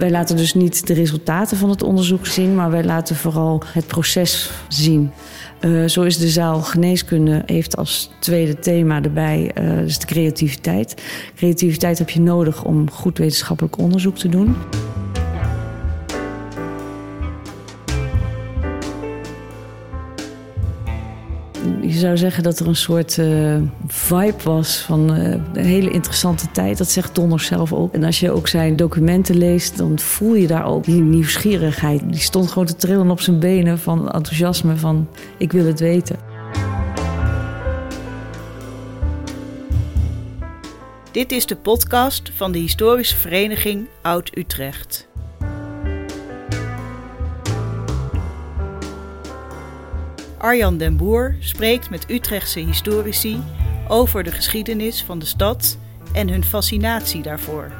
[0.00, 3.86] Wij laten dus niet de resultaten van het onderzoek zien, maar wij laten vooral het
[3.86, 5.10] proces zien.
[5.60, 11.02] Uh, zo is de zaal geneeskunde heeft als tweede thema erbij uh, dus de creativiteit.
[11.36, 14.56] Creativiteit heb je nodig om goed wetenschappelijk onderzoek te doen.
[21.92, 23.56] Je zou zeggen dat er een soort uh,
[23.86, 26.78] vibe was van uh, een hele interessante tijd.
[26.78, 27.94] Dat zegt Donner zelf ook.
[27.94, 32.02] En als je ook zijn documenten leest, dan voel je daar ook die nieuwsgierigheid.
[32.06, 36.16] Die stond gewoon te trillen op zijn benen van enthousiasme van ik wil het weten.
[41.12, 45.09] Dit is de podcast van de historische vereniging Oud-Utrecht.
[50.40, 53.42] Arjan den Boer spreekt met Utrechtse historici
[53.88, 55.78] over de geschiedenis van de stad
[56.12, 57.79] en hun fascinatie daarvoor.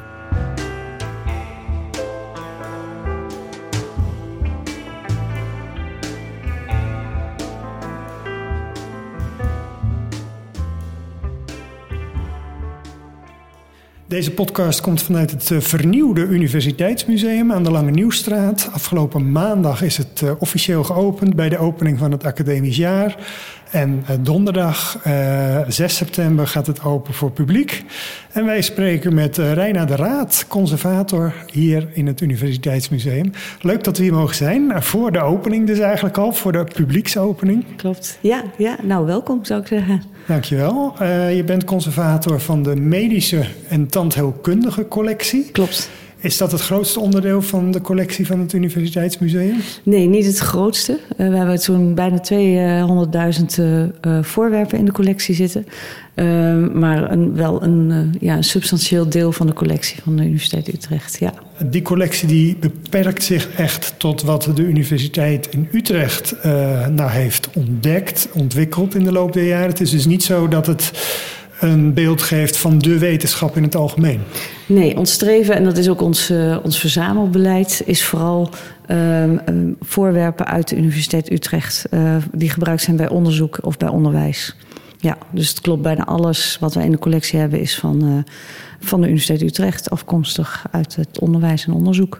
[14.11, 18.69] Deze podcast komt vanuit het eh, vernieuwde Universiteitsmuseum aan de Lange Nieuwstraat.
[18.73, 23.17] Afgelopen maandag is het eh, officieel geopend bij de opening van het academisch jaar.
[23.71, 24.99] En eh, donderdag
[25.67, 27.83] 6 september gaat het open voor publiek.
[28.31, 33.31] En wij spreken met Reina de Raad, conservator hier in het Universiteitsmuseum.
[33.61, 34.83] Leuk dat we hier mogen zijn.
[34.83, 37.65] Voor de opening dus eigenlijk al, voor de publieksopening.
[37.75, 38.17] Klopt.
[38.21, 40.03] Ja, ja nou welkom zou ik zeggen.
[40.27, 41.03] Dankjewel.
[41.33, 45.49] Je bent conservator van de medische en tandheelkundige collectie.
[45.51, 45.89] Klopt.
[46.21, 49.55] Is dat het grootste onderdeel van de collectie van het Universiteitsmuseum?
[49.83, 50.99] Nee, niet het grootste.
[51.17, 52.21] Uh, we hebben zo'n bijna
[53.39, 55.65] 200.000 uh, voorwerpen in de collectie zitten.
[56.15, 56.25] Uh,
[56.73, 61.19] maar een, wel een, ja, een substantieel deel van de collectie van de Universiteit Utrecht.
[61.19, 61.33] Ja.
[61.65, 66.35] Die collectie die beperkt zich echt tot wat de Universiteit in Utrecht
[66.95, 69.69] nou heeft ontdekt, ontwikkeld in de loop der jaren.
[69.69, 70.91] Het is dus niet zo dat het
[71.59, 74.19] een beeld geeft van de wetenschap in het algemeen.
[74.71, 78.49] Nee, ons streven, en dat is ook ons, uh, ons verzamelbeleid, is vooral
[78.87, 79.23] uh,
[79.79, 84.55] voorwerpen uit de Universiteit Utrecht uh, die gebruikt zijn bij onderzoek of bij onderwijs.
[84.97, 88.25] Ja, dus het klopt bijna alles wat wij in de collectie hebben is van,
[88.79, 92.19] van de Universiteit Utrecht afkomstig uit het onderwijs en onderzoek.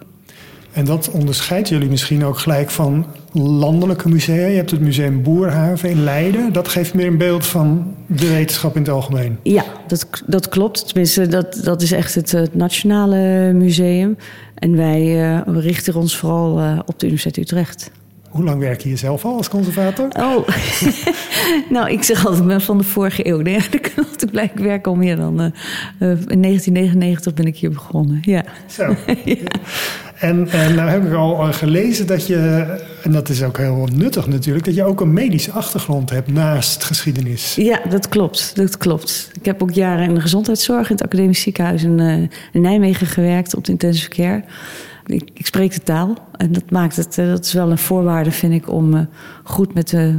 [0.71, 4.47] En dat onderscheidt jullie misschien ook gelijk van landelijke musea.
[4.47, 6.53] Je hebt het Museum Boerhaven in Leiden.
[6.53, 9.37] Dat geeft meer een beeld van de wetenschap in het algemeen.
[9.43, 10.87] Ja, dat, dat klopt.
[10.87, 14.17] Tenminste, dat, dat is echt het, het nationale museum.
[14.55, 17.91] En wij uh, richten ons vooral uh, op de Universiteit Utrecht.
[18.29, 20.07] Hoe lang werk je hier zelf al als conservator?
[20.07, 20.47] Oh,
[21.75, 23.39] nou, ik zeg altijd, ik ben van de vorige eeuw.
[23.39, 23.93] Nee, ik
[24.31, 25.41] blijf werken al meer dan...
[25.41, 25.49] Uh,
[26.09, 28.43] in 1999 ben ik hier begonnen, ja.
[28.67, 28.83] Zo.
[29.25, 29.35] ja.
[30.21, 32.65] En, en nou heb ik al gelezen dat je,
[33.03, 36.83] en dat is ook heel nuttig natuurlijk, dat je ook een medische achtergrond hebt naast
[36.83, 37.55] geschiedenis.
[37.55, 38.55] Ja, dat klopt.
[38.55, 39.29] Dat klopt.
[39.33, 42.13] Ik heb ook jaren in de gezondheidszorg in het academisch ziekenhuis in, uh,
[42.51, 44.43] in Nijmegen gewerkt op de intensive care.
[45.13, 48.31] Ik, ik, spreek de taal en dat maakt het, uh, dat is wel een voorwaarde,
[48.31, 49.01] vind ik, om uh,
[49.43, 50.15] goed met de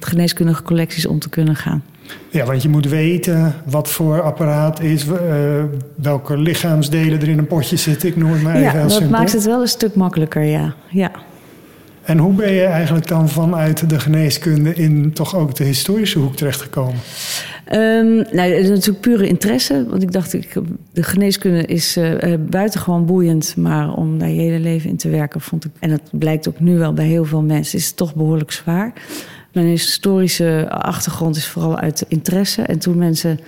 [0.00, 1.82] geneeskundige collecties om te kunnen gaan.
[2.30, 5.18] Ja, want je moet weten wat voor apparaat is, uh,
[5.94, 8.08] welke lichaamsdelen er in een potje zitten.
[8.08, 9.18] Ik noem het maar ja, even heel dat simpel.
[9.18, 10.74] maakt het wel een stuk makkelijker, ja.
[10.88, 11.10] ja.
[12.06, 16.36] En hoe ben je eigenlijk dan vanuit de geneeskunde in toch ook de historische hoek
[16.36, 17.00] terechtgekomen?
[17.72, 19.86] Um, nou, dat is natuurlijk pure interesse.
[19.88, 20.54] Want ik dacht, ik,
[20.92, 23.56] de geneeskunde is uh, buitengewoon boeiend.
[23.56, 25.70] Maar om daar je hele leven in te werken, vond ik...
[25.78, 28.92] en dat blijkt ook nu wel bij heel veel mensen, is het toch behoorlijk zwaar.
[29.52, 32.62] Mijn historische achtergrond is vooral uit interesse.
[32.62, 33.38] En toen mensen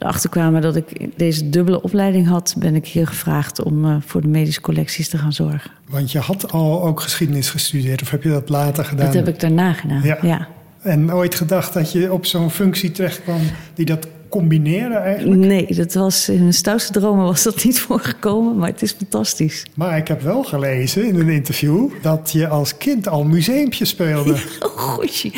[0.00, 4.20] erachter kwamen dat ik deze dubbele opleiding had, ben ik hier gevraagd om uh, voor
[4.20, 5.70] de medische collecties te gaan zorgen.
[5.88, 9.06] Want je had al ook geschiedenis gestudeerd, of heb je dat later gedaan?
[9.06, 10.18] Dat heb ik daarna gedaan, ja.
[10.22, 10.48] ja.
[10.82, 13.40] En ooit gedacht dat je op zo'n functie terecht kwam
[13.74, 15.40] die dat combineren eigenlijk?
[15.40, 19.66] Nee, dat was in mijn stoutste dromen was dat niet voorgekomen, maar het is fantastisch.
[19.74, 24.32] Maar ik heb wel gelezen in een interview dat je als kind al museumpje speelde.
[24.60, 25.30] oh, goedje.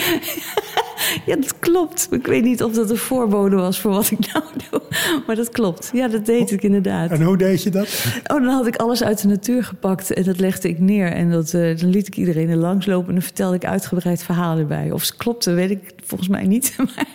[1.26, 2.08] Ja, dat klopt.
[2.10, 4.82] Ik weet niet of dat een voorbode was voor wat ik nou doe.
[5.26, 5.90] Maar dat klopt.
[5.92, 7.10] Ja, dat deed ik inderdaad.
[7.10, 8.04] En hoe deed je dat?
[8.26, 11.12] Oh, dan had ik alles uit de natuur gepakt en dat legde ik neer.
[11.12, 14.22] En dat, uh, dan liet ik iedereen er langs lopen en dan vertelde ik uitgebreid
[14.22, 14.90] verhalen erbij.
[14.90, 16.74] Of ze klopte, weet ik volgens mij niet.
[16.82, 17.06] Maar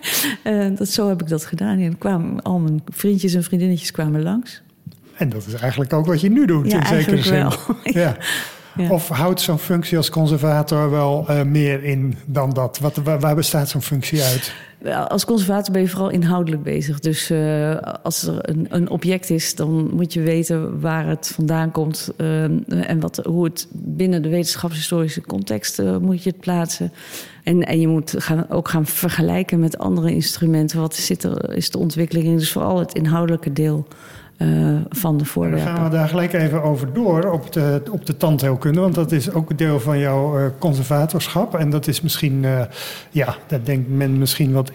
[0.43, 1.79] uh, dat, zo heb ik dat gedaan.
[1.79, 4.61] En kwamen al mijn vriendjes en vriendinnetjes kwamen langs.
[5.15, 7.33] En dat is eigenlijk ook wat je nu doet, ja, in zekere zin.
[7.33, 7.53] Wel.
[7.83, 8.17] ja.
[8.89, 12.79] Of houdt zo'n functie als conservator wel meer in dan dat?
[12.79, 14.53] Wat, waar bestaat zo'n functie uit?
[15.07, 16.99] Als conservator ben je vooral inhoudelijk bezig.
[16.99, 21.71] Dus uh, als er een, een, object is, dan moet je weten waar het vandaan
[21.71, 22.43] komt uh,
[22.89, 26.91] en wat, hoe het binnen de wetenschapshistorische context moet je het plaatsen.
[27.43, 30.79] En, en je moet gaan, ook gaan vergelijken met andere instrumenten.
[30.79, 32.37] Wat zit er, is de ontwikkeling in?
[32.37, 33.87] Dus vooral het inhoudelijke deel.
[34.37, 35.65] Uh, van de voorwerpen.
[35.65, 38.79] Dan gaan we daar gelijk even over door op de, op de tandheelkunde.
[38.79, 41.55] Want dat is ook een deel van jouw uh, conservatorschap.
[41.55, 42.61] En dat is misschien, uh,
[43.09, 44.71] ja, daar denkt men misschien wat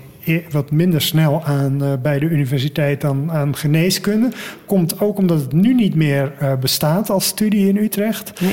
[0.50, 4.28] wat minder snel aan uh, bij de universiteit dan aan geneeskunde.
[4.66, 8.40] Komt ook omdat het nu niet meer uh, bestaat als studie in Utrecht.
[8.40, 8.52] Nee,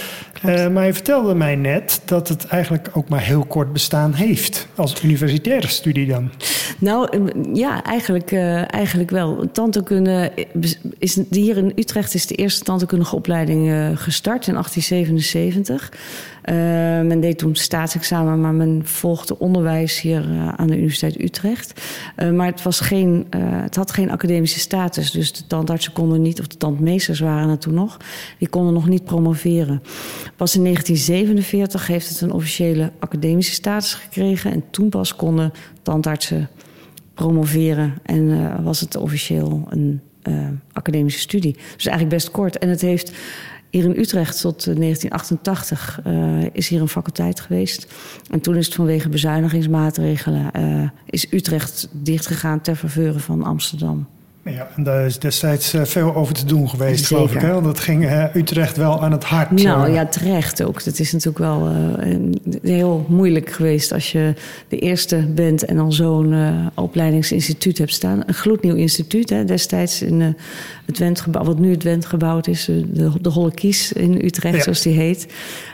[0.66, 4.68] uh, maar je vertelde mij net dat het eigenlijk ook maar heel kort bestaan heeft.
[4.75, 6.31] Als universitaire studie dan.
[6.80, 8.31] Nou ja, eigenlijk,
[8.68, 9.50] eigenlijk wel.
[9.51, 10.31] Tandheelkunde
[10.98, 13.68] is hier in Utrecht is de eerste tandheelkundige opleiding
[14.00, 15.92] gestart in 1877.
[16.50, 16.56] Uh,
[17.01, 21.81] men deed toen staatsexamen, maar men volgde onderwijs hier uh, aan de Universiteit Utrecht.
[22.18, 25.12] Uh, maar het, was geen, het had geen academische status.
[25.12, 27.98] Dus de tandartsen konden niet, of de tandmeesters waren er toen nog,
[28.38, 29.81] die konden nog niet promoveren.
[30.36, 34.52] Pas in 1947 heeft het een officiële academische status gekregen.
[34.52, 36.50] En toen pas konden tandartsen
[37.13, 37.94] promoveren.
[38.04, 40.02] En was het officieel een
[40.72, 41.54] academische studie.
[41.54, 42.57] Dus eigenlijk best kort.
[42.57, 43.12] En het heeft
[43.69, 47.88] hier in Utrecht tot 1988 uh, is hier een faculteit geweest.
[48.30, 54.07] En toen is het vanwege bezuinigingsmaatregelen uh, is Utrecht dichtgegaan ter faveur van Amsterdam.
[54.44, 57.16] Ja, en daar is destijds uh, veel over te doen geweest, Zeker.
[57.16, 57.42] geloof ik.
[57.42, 57.54] Hè?
[57.54, 59.52] Want dat ging uh, Utrecht wel aan het hart.
[59.52, 60.84] Nou ja, terecht ook.
[60.84, 62.16] Het is natuurlijk wel uh,
[62.62, 64.34] heel moeilijk geweest als je
[64.68, 66.36] de eerste bent en dan zo'n
[66.76, 68.24] opleidingsinstituut hebt staan.
[68.26, 70.36] Een gloednieuw instituut, hè, destijds in
[70.86, 74.64] het Wendgebouw, wat nu het Wendgebouw is, de, de Holle Kies in Utrecht, ja.
[74.64, 75.28] zoals die heet.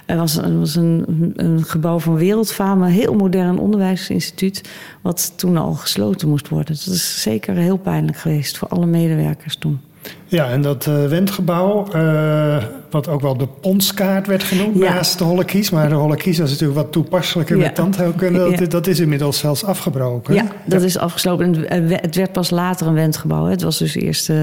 [0.06, 4.62] Er was, er was een, een gebouw van wereldfame, een heel modern onderwijsinstituut,
[5.02, 6.76] wat toen al gesloten moest worden.
[6.86, 9.80] Dat is zeker heel pijnlijk geweest voor alle medewerkers toen.
[10.26, 14.94] Ja, en dat uh, Wendgebouw, uh, wat ook wel de ponskaart werd genoemd ja.
[14.94, 15.70] naast de Hollekies.
[15.70, 17.64] Maar de Hollekies is natuurlijk wat toepasselijker ja.
[17.64, 18.40] met tandheelkunde.
[18.50, 18.66] Dat, ja.
[18.66, 20.34] dat, is inmiddels zelfs afgebroken.
[20.34, 21.70] Ja, dat is afgesloten.
[21.70, 23.46] En het werd pas later een Wendgebouw.
[23.46, 24.42] Het was dus eerst uh,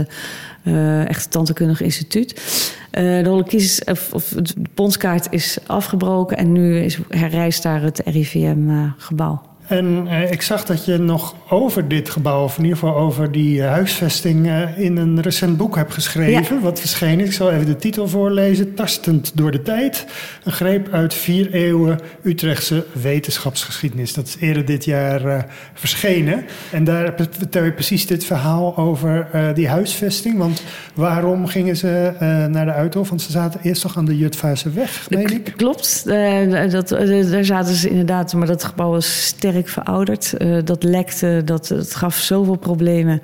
[1.06, 2.40] echt een tandheelkundig instituut.
[2.90, 6.36] de Hollekies, of, of, de ponskaart is afgebroken.
[6.36, 9.51] En nu is, herrijst daar het RIVM-gebouw.
[9.66, 13.32] En uh, ik zag dat je nog over dit gebouw, of in ieder geval over
[13.32, 16.56] die uh, huisvesting, uh, in een recent boek hebt geschreven.
[16.56, 16.60] Ja.
[16.60, 17.26] Wat verschenen is.
[17.26, 18.74] Ik zal even de titel voorlezen.
[18.74, 20.06] Tastend door de tijd.
[20.44, 24.14] Een greep uit vier eeuwen Utrechtse wetenschapsgeschiedenis.
[24.14, 26.44] Dat is eerder dit jaar verschenen.
[26.72, 30.38] En daar vertel je precies dit verhaal over die huisvesting.
[30.38, 30.62] Want
[30.94, 32.12] waarom gingen ze
[32.50, 33.08] naar de Uithof?
[33.08, 35.52] Want ze zaten eerst toch aan de Jutvaarse weg, meen ik?
[35.56, 36.04] Klopt.
[36.70, 40.34] dat, daar zaten ze inderdaad, maar dat gebouw was sterk verouderd.
[40.38, 43.22] Uh, dat lekte, dat, het gaf zoveel problemen.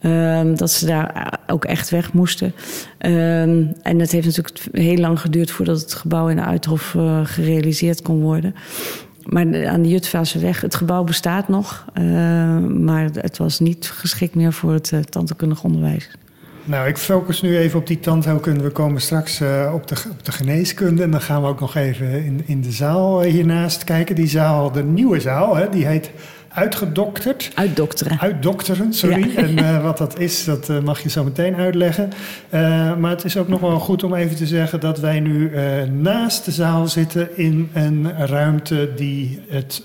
[0.00, 2.54] Uh, dat ze daar ook echt weg moesten.
[3.00, 7.20] Uh, en het heeft natuurlijk heel lang geduurd voordat het gebouw in de Uithof uh,
[7.22, 8.54] gerealiseerd kon worden.
[9.24, 11.84] Maar aan de Jutvaaseweg, het gebouw bestaat nog,
[12.68, 16.10] maar het was niet geschikt meer voor het tandheelkundig onderwijs.
[16.68, 18.62] Nou, ik focus nu even op die tandheelkunde.
[18.62, 21.02] We komen straks uh, op, de, op de geneeskunde.
[21.02, 24.14] En dan gaan we ook nog even in, in de zaal uh, hiernaast kijken.
[24.14, 26.10] Die zaal, de nieuwe zaal, hè, die heet
[26.48, 27.50] uitgedokterd.
[27.54, 28.20] Uitdokteren.
[28.20, 29.30] Uitdokteren, sorry.
[29.30, 29.36] Ja.
[29.36, 32.10] En uh, wat dat is, dat uh, mag je zo meteen uitleggen.
[32.50, 35.50] Uh, maar het is ook nog wel goed om even te zeggen dat wij nu
[35.90, 39.82] naast de zaal zitten in een ruimte die het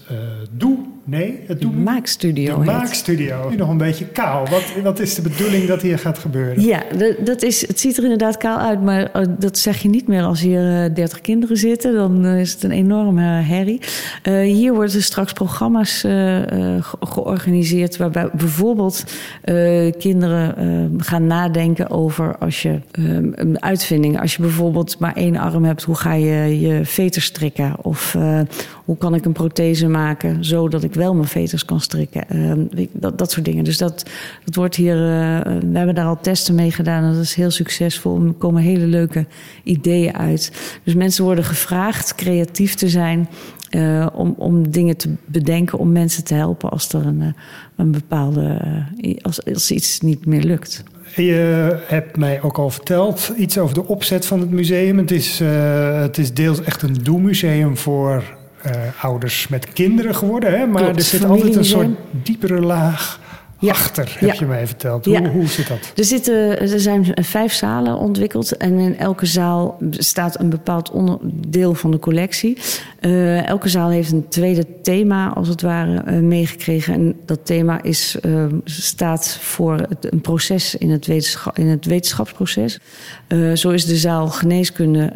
[0.52, 2.60] doe Nee, het de maakstudio.
[2.60, 3.50] De maakstudio.
[3.50, 4.48] Nu nog een beetje kaal.
[4.48, 6.64] Wat, wat is de bedoeling dat hier gaat gebeuren?
[6.64, 6.84] Ja,
[7.20, 10.24] dat is, het ziet er inderdaad kaal uit, maar eh, dat zeg je niet meer
[10.24, 11.94] als hier 30 eh, kinderen zitten.
[11.94, 13.80] Dan eh, is het een enorme herrie.
[14.28, 16.42] Uh, hier worden straks programma's uh,
[17.00, 19.04] georganiseerd waarbij bijvoorbeeld
[19.46, 20.52] uh, kinderen
[20.98, 25.96] gaan nadenken over als je een uitvinding, als je bijvoorbeeld maar één arm hebt, hoe
[25.96, 27.76] ga je je veters strikken?
[27.82, 28.18] Of
[28.86, 32.26] hoe kan ik een prothese maken zodat ik wel mijn veters kan strikken?
[32.32, 33.64] Uh, dat, dat soort dingen.
[33.64, 34.06] Dus dat,
[34.46, 34.96] dat wordt hier.
[34.96, 35.40] Uh,
[35.72, 38.26] we hebben daar al testen mee gedaan dat is heel succesvol.
[38.26, 39.26] Er komen hele leuke
[39.64, 40.52] ideeën uit.
[40.84, 43.30] Dus mensen worden gevraagd creatief te zijn.
[43.70, 47.36] Uh, om, om dingen te bedenken, om mensen te helpen als er een,
[47.76, 48.60] een bepaalde.
[49.22, 50.84] als, als iets niet meer lukt.
[51.16, 54.98] Je hebt mij ook al verteld iets over de opzet van het museum.
[54.98, 58.24] Het is, het is deels echt een doelmuseum voor
[59.02, 60.60] ouders met kinderen geworden.
[60.60, 60.66] Hè?
[60.66, 63.22] Maar Klopt, er zit altijd een soort diepere laag
[63.70, 65.06] achter, heb je mij verteld.
[65.06, 65.92] Hoe, hoe zit dat?
[65.96, 71.74] Er, zitten, er zijn vijf zalen ontwikkeld en in elke zaal staat een bepaald onderdeel
[71.74, 72.58] van de collectie.
[73.02, 76.94] Uh, elke zaal heeft een tweede thema, als het ware, uh, meegekregen.
[76.94, 81.86] En dat thema is, uh, staat voor het, een proces in het, wetenschap, in het
[81.86, 82.80] wetenschapsproces.
[83.54, 85.12] Zo is de zaal geneeskunde,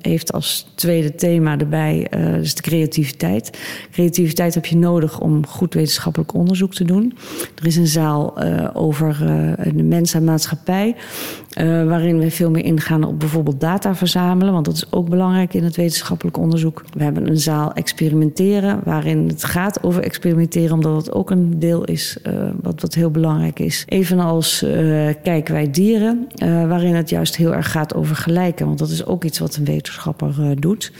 [0.00, 2.06] heeft als tweede thema erbij
[2.40, 3.58] dus de creativiteit.
[3.90, 7.16] Creativiteit heb je nodig om goed wetenschappelijk onderzoek te doen.
[7.54, 8.38] Er is een zaal
[8.74, 9.16] over
[9.74, 10.96] de mens en maatschappij,
[11.86, 15.64] waarin we veel meer ingaan op bijvoorbeeld data verzamelen, want dat is ook belangrijk in
[15.64, 16.84] het wetenschappelijk onderzoek.
[16.92, 21.84] We hebben een zaal experimenteren, waarin het gaat over experimenteren, omdat het ook een deel
[21.84, 23.84] is uh, wat, wat heel belangrijk is.
[23.88, 26.28] Evenals uh, kijken wij dieren,
[26.68, 29.64] waarin het juist heel erg gaat over gelijken, want dat is ook iets wat een
[29.64, 30.92] wetenschapper doet.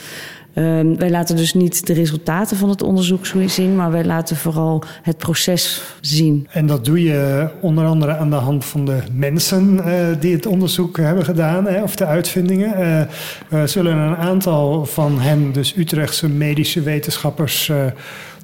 [0.54, 4.83] Uh, wij laten dus niet de resultaten van het onderzoek zien, maar wij laten vooral
[5.02, 6.47] het proces zien.
[6.50, 10.47] En dat doe je onder andere aan de hand van de mensen uh, die het
[10.47, 13.09] onderzoek hebben gedaan, hè, of de uitvindingen.
[13.52, 17.73] Uh, zullen een aantal van hen, dus Utrechtse medische wetenschappers,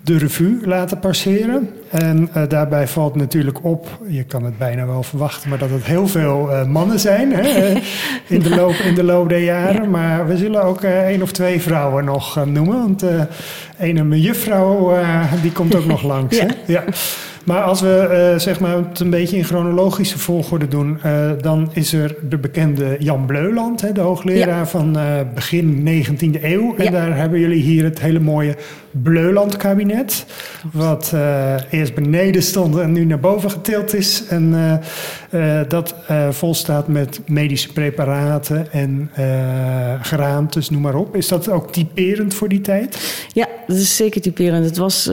[0.07, 1.71] de revue laten passeren.
[1.91, 5.85] En uh, daarbij valt natuurlijk op, je kan het bijna wel verwachten, maar dat het
[5.85, 7.77] heel veel uh, mannen zijn hè, eh,
[8.37, 9.83] in, de loop, in de loop der jaren.
[9.83, 9.89] Ja.
[9.89, 12.79] Maar we zullen ook uh, één of twee vrouwen nog noemen.
[12.79, 13.05] Want
[13.79, 14.99] een juffrouw,
[15.43, 16.37] die komt ook nog langs.
[16.37, 16.47] Ja.
[16.47, 16.53] Hè?
[16.73, 16.85] ja.
[17.47, 21.71] Maar als we uh, zeg maar het een beetje in chronologische volgorde doen, uh, dan
[21.73, 24.67] is er de bekende Jan Bleuland, hè, de hoogleraar ja.
[24.67, 26.75] van uh, begin 19e eeuw.
[26.77, 26.91] En ja.
[26.91, 28.57] daar hebben jullie hier het hele mooie
[28.91, 30.27] Bleuland-kabinet,
[30.73, 31.15] wat
[31.71, 34.27] eerst beneden stond en nu naar boven getild is.
[34.27, 34.81] En
[35.69, 35.95] dat
[36.31, 39.11] volstaat met medische preparaten en
[40.03, 41.17] geraamtes, noem maar op.
[41.17, 43.25] Is dat ook typerend voor die tijd?
[43.33, 44.65] Ja, dat is zeker typerend.
[44.65, 45.11] Het was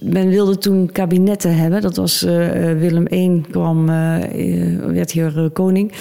[0.00, 1.80] men wilde toen kabinetten hebben.
[1.80, 2.30] Dat was uh,
[2.72, 4.16] Willem I kwam, uh,
[4.86, 5.92] werd hier koning.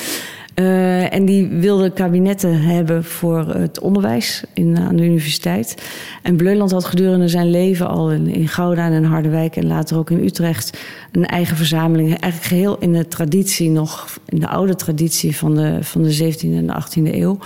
[1.09, 5.75] En die wilde kabinetten hebben voor het onderwijs in, aan de universiteit.
[6.21, 9.97] En Bleuland had gedurende zijn leven al in, in Gouda en in Harderwijk en later
[9.97, 10.79] ook in Utrecht
[11.11, 12.07] een eigen verzameling.
[12.07, 16.39] Eigenlijk geheel in de traditie nog, in de oude traditie van de, van de 17e
[16.41, 17.37] en de 18e eeuw.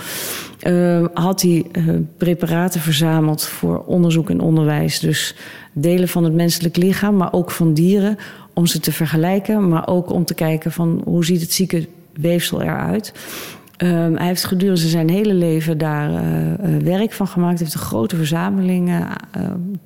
[0.66, 4.98] Uh, had hij uh, preparaten verzameld voor onderzoek en onderwijs.
[4.98, 5.34] Dus
[5.72, 8.16] delen van het menselijk lichaam, maar ook van dieren,
[8.54, 12.62] om ze te vergelijken, maar ook om te kijken van hoe ziet het zieke weefsel
[12.62, 13.12] eruit.
[13.78, 17.58] Um, hij heeft gedurende zijn hele leven daar uh, werk van gemaakt.
[17.58, 19.10] Heeft een grote verzameling uh,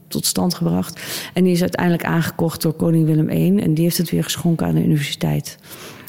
[0.09, 1.01] tot stand gebracht.
[1.35, 3.57] En die is uiteindelijk aangekocht door koning Willem I.
[3.57, 5.59] En die heeft het weer geschonken aan de universiteit.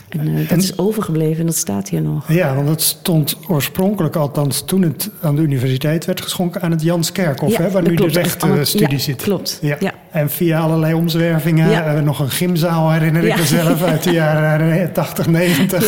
[0.09, 2.31] En uh, dat is overgebleven en dat staat hier nog.
[2.31, 6.81] Ja, want het stond oorspronkelijk, althans toen het aan de universiteit werd geschonken, aan het
[6.81, 9.21] Janskerkhof, ja, hè, waar nu klopt, de rechtenstudie ja, zit.
[9.21, 9.59] Klopt.
[9.61, 9.75] Ja.
[9.79, 9.93] ja.
[10.11, 11.95] En via allerlei omzwervingen, ja.
[11.95, 15.87] uh, nog een gymzaal herinner ik mezelf uit de jaren 80, 90.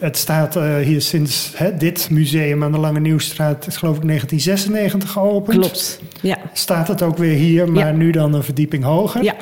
[0.00, 4.06] Het staat uh, hier sinds hè, dit museum aan de Lange Nieuwstraat, is geloof ik
[4.06, 5.58] 1996 geopend.
[5.58, 6.00] Klopt.
[6.20, 6.38] Ja.
[6.52, 9.22] Staat het ook weer hier, maar nu dan een verdieping hoger.
[9.22, 9.34] Ja.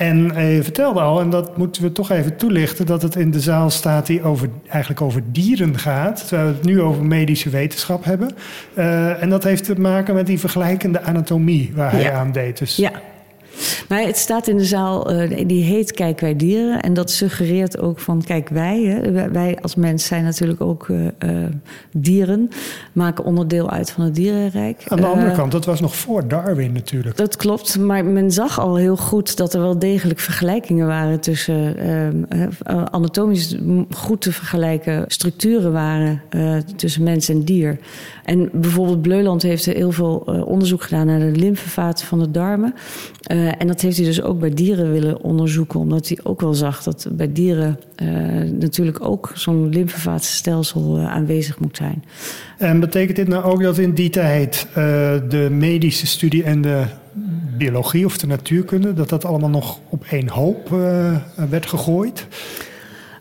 [0.00, 3.30] En eh, je vertelde al, en dat moeten we toch even toelichten, dat het in
[3.30, 7.50] de zaal staat die over, eigenlijk over dieren gaat, terwijl we het nu over medische
[7.50, 8.30] wetenschap hebben.
[8.74, 12.12] Uh, en dat heeft te maken met die vergelijkende anatomie waar hij ja.
[12.12, 12.58] aan deed.
[12.58, 12.92] Dus ja.
[13.88, 16.80] Maar het staat in de zaal, uh, die heet Kijk wij dieren.
[16.80, 21.00] En dat suggereert ook van, kijk wij, hè, wij als mens zijn natuurlijk ook uh,
[21.04, 21.46] uh,
[21.92, 22.48] dieren.
[22.92, 24.84] Maken onderdeel uit van het dierenrijk.
[24.88, 27.16] Aan de andere kant, dat was nog voor Darwin natuurlijk.
[27.16, 31.76] Dat klopt, maar men zag al heel goed dat er wel degelijk vergelijkingen waren tussen
[32.90, 33.56] anatomisch
[33.90, 36.22] goed te vergelijken structuren waren
[36.76, 37.78] tussen mens en dier.
[38.24, 42.74] En bijvoorbeeld Bleuland heeft heel veel onderzoek gedaan naar de lymfevaten van de darmen.
[43.32, 46.54] Uh, en dat heeft hij dus ook bij dieren willen onderzoeken, omdat hij ook wel
[46.54, 48.08] zag dat bij dieren uh,
[48.50, 52.04] natuurlijk ook zo'n lymfevaatstelsel uh, aanwezig moet zijn.
[52.58, 54.66] En betekent dit nou ook dat in die tijd
[55.28, 56.84] de medische studie en de
[57.58, 60.68] biologie of de natuurkunde, dat dat allemaal nog op één hoop
[61.50, 62.26] werd gegooid?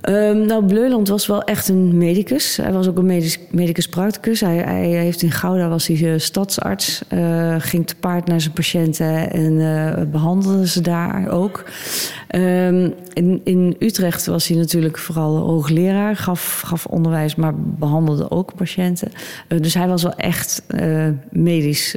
[0.09, 2.57] Um, nou, Bleuland was wel echt een medicus.
[2.57, 4.39] Hij was ook een medisch, medicus practicus.
[4.39, 7.01] Hij, heeft in Gouda was hij uh, stadsarts.
[7.13, 11.63] Uh, ging te paard naar zijn patiënten en uh, behandelde ze daar ook.
[12.35, 16.15] Um, in, in, Utrecht was hij natuurlijk vooral hoogleraar.
[16.15, 19.11] Gaf, gaf onderwijs, maar behandelde ook patiënten.
[19.47, 20.63] dus hij was wel echt
[21.29, 21.95] medisch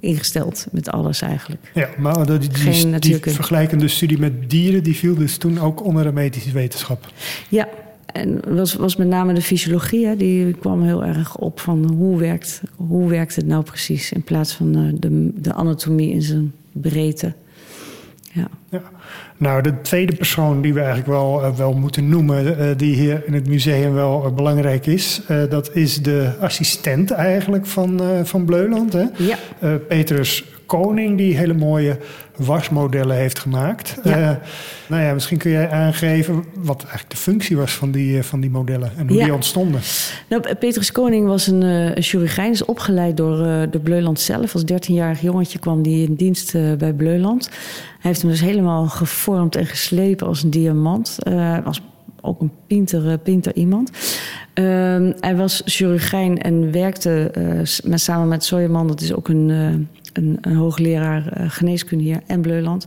[0.00, 1.70] ingesteld met alles eigenlijk.
[1.74, 4.82] Ja, maar die, die, die, die vergelijkende studie met dieren...
[4.82, 7.12] die viel dus toen ook onder de medische wetenschap.
[7.48, 7.68] Ja,
[8.06, 12.18] en was, was met name de fysiologie, hè, die kwam heel erg op van hoe
[12.18, 14.12] werkt, hoe werkt het nou precies...
[14.12, 17.32] in plaats van de, de anatomie in zijn breedte.
[18.32, 18.48] Ja.
[18.70, 18.82] ja.
[19.42, 23.22] Nou, de tweede persoon die we eigenlijk wel, uh, wel moeten noemen, uh, die hier
[23.26, 28.92] in het museum wel uh, belangrijk is, dat is de assistent eigenlijk van, van Bleuland.
[28.92, 29.04] Hè?
[29.16, 29.36] Ja.
[29.88, 30.44] Petrus
[30.80, 31.98] Koning, die hele mooie
[32.36, 33.98] wasmodellen heeft gemaakt.
[34.04, 34.40] Ja.
[34.88, 38.50] nou ja, misschien kun jij aangeven wat eigenlijk de functie was van die, van die
[38.50, 39.24] modellen en hoe Ja.
[39.24, 39.80] die ontstonden.
[40.28, 44.54] Nou, Petrus Koning was een, uh, chirurgijn, is opgeleid door, uh, door Bleuland zelf.
[44.54, 47.44] Als 13-jarig jongetje kwam hij in dienst uh, bij Bleuland.
[47.44, 51.16] Hij heeft hem dus helemaal gevormd en geslepen als een diamant.
[51.22, 51.80] Hij was
[52.20, 53.90] ook een pinter, pinter iemand.
[54.54, 57.30] Ehm, hij was chirurgijn en werkte
[57.84, 62.86] met, samen met Soyeman, dat is ook een, een, een hoogleraar geneeskunde hier en Bleuland.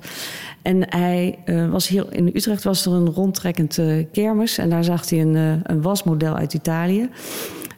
[0.61, 4.57] En hij uh, was hier in Utrecht was er een rondtrekkend uh, kermis.
[4.57, 7.09] En daar zag hij een, een wasmodel uit Italië.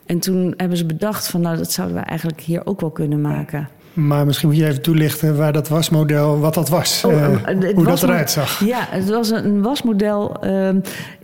[0.05, 3.21] En toen hebben ze bedacht van nou, dat zouden we eigenlijk hier ook wel kunnen
[3.21, 3.69] maken.
[3.93, 7.03] Maar misschien moet je even toelichten waar dat wasmodel, wat dat was.
[7.05, 8.65] Oh, uh, hoe dat eruit zag.
[8.65, 10.45] Ja, het was een wasmodel.
[10.45, 10.69] Uh,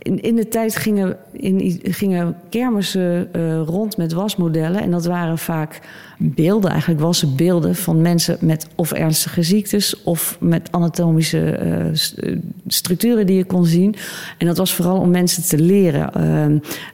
[0.04, 4.82] in, in de tijd gingen, in, gingen kermissen uh, rond met wasmodellen.
[4.82, 5.80] En dat waren vaak
[6.18, 13.26] beelden, eigenlijk wassen beelden van mensen met of ernstige ziektes of met anatomische uh, structuren
[13.26, 13.94] die je kon zien.
[14.38, 16.12] En dat was vooral om mensen te leren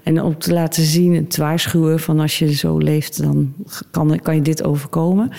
[0.02, 3.54] en om te laten zien en te waarschuwen van als je zo leeft, dan
[3.90, 5.30] kan, kan je dit overkomen.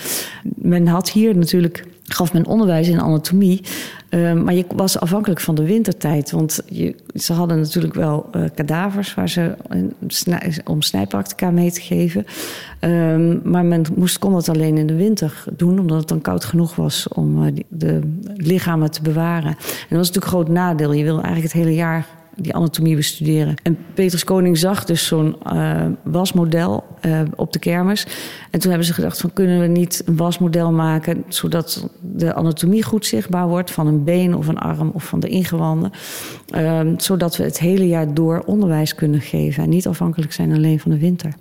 [0.54, 3.60] Men had hier natuurlijk gaf men onderwijs in anatomie.
[4.10, 6.30] Uh, maar je was afhankelijk van de wintertijd.
[6.30, 9.54] Want je, ze hadden natuurlijk wel uh, kadavers waar ze,
[10.64, 12.26] om snijpractica mee te geven.
[12.80, 16.44] Uh, maar men moest, kon dat alleen in de winter doen, omdat het dan koud
[16.44, 18.00] genoeg was om die, de
[18.36, 19.50] lichamen te bewaren.
[19.50, 19.56] En
[19.88, 20.92] dat was natuurlijk een groot nadeel.
[20.92, 23.54] Je wil eigenlijk het hele jaar die anatomie bestuderen.
[23.62, 28.06] En Petrus Koning zag dus zo'n uh, wasmodel uh, op de kermis.
[28.50, 31.24] En toen hebben ze gedacht van kunnen we niet een wasmodel maken...
[31.28, 35.28] zodat de anatomie goed zichtbaar wordt van een been of een arm of van de
[35.28, 35.90] ingewanden.
[36.54, 39.62] Uh, zodat we het hele jaar door onderwijs kunnen geven...
[39.62, 41.34] en niet afhankelijk zijn alleen van de winter.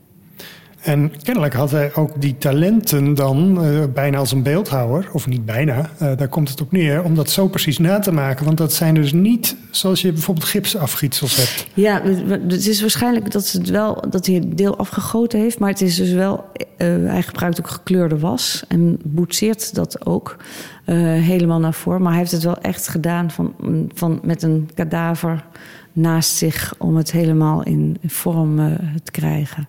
[0.81, 5.45] En kennelijk had hij ook die talenten dan uh, bijna als een beeldhouwer, of niet
[5.45, 8.45] bijna, uh, daar komt het op neer, om dat zo precies na te maken.
[8.45, 11.67] Want dat zijn dus niet zoals je bijvoorbeeld gipsafgietsels hebt.
[11.73, 12.01] Ja,
[12.47, 15.95] het is waarschijnlijk dat, het wel, dat hij een deel afgegoten heeft, maar het is
[15.95, 16.67] dus wel, uh,
[17.09, 20.37] hij gebruikt ook gekleurde was en boetseert dat ook
[20.85, 22.01] helemaal naar voren.
[22.01, 23.53] Maar hij heeft het wel echt gedaan van,
[23.93, 25.43] van, met een kadaver
[25.93, 29.67] naast zich om het helemaal in vorm te krijgen.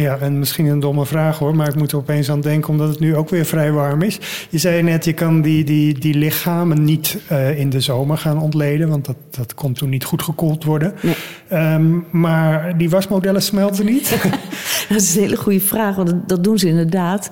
[0.00, 2.88] Ja, en misschien een domme vraag hoor, maar ik moet er opeens aan denken omdat
[2.88, 4.18] het nu ook weer vrij warm is.
[4.50, 8.40] Je zei net, je kan die, die, die lichamen niet uh, in de zomer gaan
[8.40, 10.94] ontleden, want dat, dat kon toen niet goed gekoeld worden.
[11.02, 11.74] Nee.
[11.74, 14.10] Um, maar die wasmodellen smelten niet?
[14.88, 17.28] dat is een hele goede vraag, want dat, doen ze inderdaad.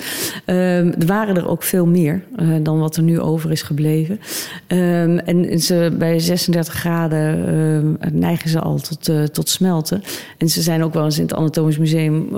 [0.47, 4.21] Um, er waren er ook veel meer uh, dan wat er nu over is gebleven.
[4.69, 10.03] Um, en ze, bij 36 graden neigen ze al tot, uh, tot smelten.
[10.39, 12.29] En ze zijn ook wel eens in het Anatomisch Museum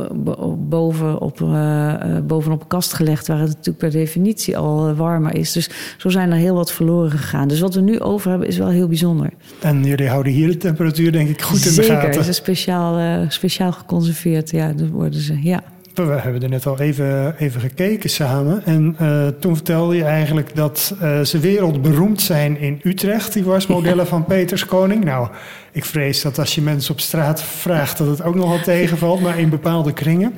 [0.59, 1.95] boven op, uh,
[2.27, 5.53] bovenop een kast gelegd, waar het natuurlijk per definitie al warmer is.
[5.53, 7.49] Dus zo zijn er heel wat verloren gegaan.
[7.49, 9.31] Dus wat we nu over hebben is wel heel bijzonder.
[9.61, 12.07] En jullie houden hier de temperatuur denk ik goed in Zeker, de gaten.
[12.07, 14.51] Zeker, ze is speciaal, uh, speciaal geconserveerd.
[14.51, 15.63] Ja, dat worden ze, ja.
[16.07, 18.65] We hebben er net al even, even gekeken samen.
[18.65, 24.07] En uh, toen vertelde je eigenlijk dat uh, ze wereldberoemd zijn in Utrecht, die wasmodellen
[24.07, 25.05] van Peters Koning.
[25.05, 25.29] Nou,
[25.73, 29.39] ik vrees dat als je mensen op straat vraagt, dat het ook nogal tegenvalt, maar
[29.39, 30.35] in bepaalde kringen.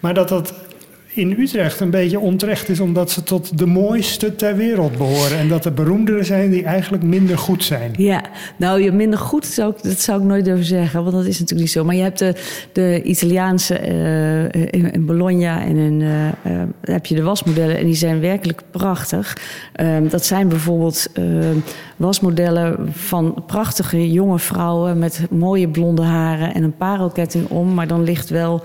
[0.00, 0.54] Maar dat dat
[1.14, 5.38] in Utrecht een beetje onterecht is, omdat ze tot de mooiste ter wereld behoren.
[5.38, 7.92] En dat er beroemdere zijn die eigenlijk minder goed zijn.
[7.96, 8.22] Ja,
[8.56, 11.60] nou, je minder goed, zou dat zou ik nooit durven zeggen, want dat is natuurlijk
[11.60, 11.84] niet zo.
[11.84, 12.34] Maar je hebt de,
[12.72, 17.94] de Italiaanse uh, in, Bologna en in, uh, uh, heb je de wasmodellen en die
[17.94, 19.36] zijn werkelijk prachtig.
[20.08, 21.06] dat zijn bijvoorbeeld
[21.96, 28.04] wasmodellen van prachtige jonge vrouwen met mooie blonde haren en een parelketting om, maar dan
[28.04, 28.62] ligt wel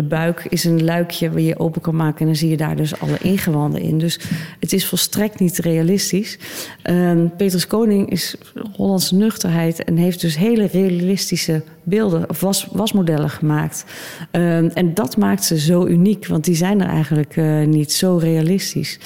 [0.00, 2.76] de buik is een luikje waar je open kan maken en dan zie je daar
[2.76, 3.98] dus alle ingewanden in.
[3.98, 4.20] Dus
[4.60, 6.38] het is volstrekt niet realistisch.
[6.84, 8.36] Um, Petrus Koning is
[8.76, 13.84] Hollandse nuchterheid en heeft dus hele realistische beelden of was, wasmodellen gemaakt.
[14.32, 18.16] Um, en dat maakt ze zo uniek, want die zijn er eigenlijk uh, niet zo
[18.16, 18.98] realistisch.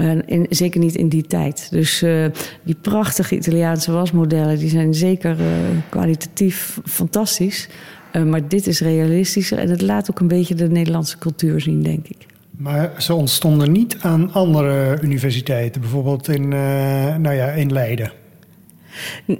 [0.00, 1.68] Uh, zeker niet in die tijd.
[1.70, 2.24] Dus uh,
[2.62, 5.46] die prachtige Italiaanse wasmodellen, die zijn zeker uh,
[5.88, 7.68] kwalitatief fantastisch.
[8.12, 11.82] Uh, maar dit is realistischer en het laat ook een beetje de Nederlandse cultuur zien,
[11.82, 12.26] denk ik.
[12.50, 18.12] Maar ze ontstonden niet aan andere universiteiten, bijvoorbeeld in, nou ja, in Leiden.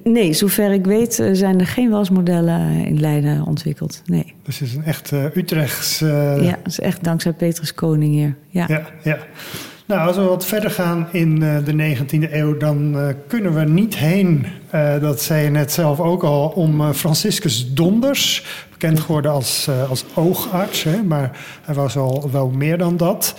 [0.05, 4.03] Nee, zover ik weet zijn er geen wasmodellen in Leiden ontwikkeld.
[4.07, 4.35] Nee.
[4.43, 6.03] Dus het is een echt uh, Utrechts.
[6.03, 6.09] Uh...
[6.43, 8.37] Ja, het is echt dankzij Petrus Koning hier.
[8.49, 8.65] Ja.
[8.69, 9.19] ja, ja.
[9.87, 12.97] Nou, als we wat verder gaan in de 19e eeuw, dan
[13.29, 14.47] kunnen we niet heen,
[15.01, 20.83] dat zei je net zelf ook al, om Franciscus Donders, bekend geworden als, als oogarts,
[20.83, 23.35] hè, maar hij was al wel meer dan dat.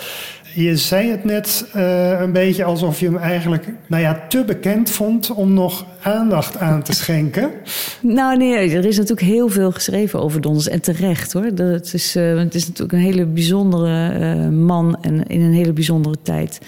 [0.56, 4.90] Je zei het net uh, een beetje alsof je hem eigenlijk nou ja, te bekend
[4.90, 7.52] vond om nog aandacht aan te schenken.
[8.02, 11.56] Nou nee, er is natuurlijk heel veel geschreven over Donders en terecht hoor.
[11.56, 15.74] Dat is, uh, het is natuurlijk een hele bijzondere uh, man en in een hele
[15.74, 16.60] bijzondere tijd.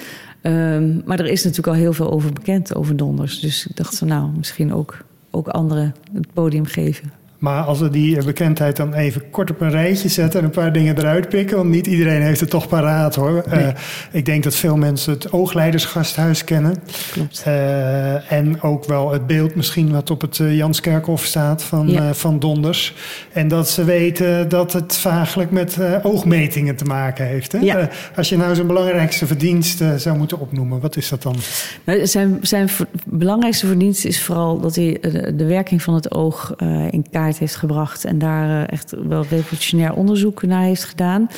[0.42, 3.40] Um, maar er is natuurlijk al heel veel over bekend over Donders.
[3.40, 4.98] Dus ik dacht van nou, misschien ook,
[5.32, 7.12] ook anderen het podium geven.
[7.38, 10.74] Maar als we die bekendheid dan even kort op een rijtje zetten en een paar
[10.74, 13.44] dingen eruit pikken, want niet iedereen heeft het toch paraat hoor.
[13.54, 13.68] Uh,
[14.12, 16.76] ik denk dat veel mensen het Oogleidersgasthuis kennen.
[17.12, 17.44] Klopt.
[17.48, 22.14] Uh, en ook wel het beeld misschien wat op het uh, Janskerkhof staat van, ja.
[22.14, 22.94] van Donders.
[23.34, 27.52] En dat ze weten dat het vaaglijk met oogmetingen te maken heeft.
[27.52, 27.60] Hè?
[27.60, 27.90] Ja.
[28.16, 31.36] als je nou zijn belangrijkste verdienst zou moeten opnoemen, wat is dat dan?
[31.84, 32.70] Nou, zijn, zijn
[33.06, 34.98] belangrijkste verdienst is vooral dat hij
[35.36, 36.56] de werking van het oog
[36.90, 41.30] in kaart heeft gebracht en daar echt wel revolutionair onderzoek naar heeft gedaan.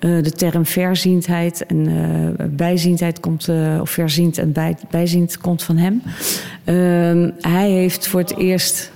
[0.00, 3.48] Uh, de term verziendheid en uh, bijziendheid komt,
[3.80, 6.02] of verziend en bij, bijziend komt van hem.
[6.64, 8.92] Ehm, hij heeft voor het eerst.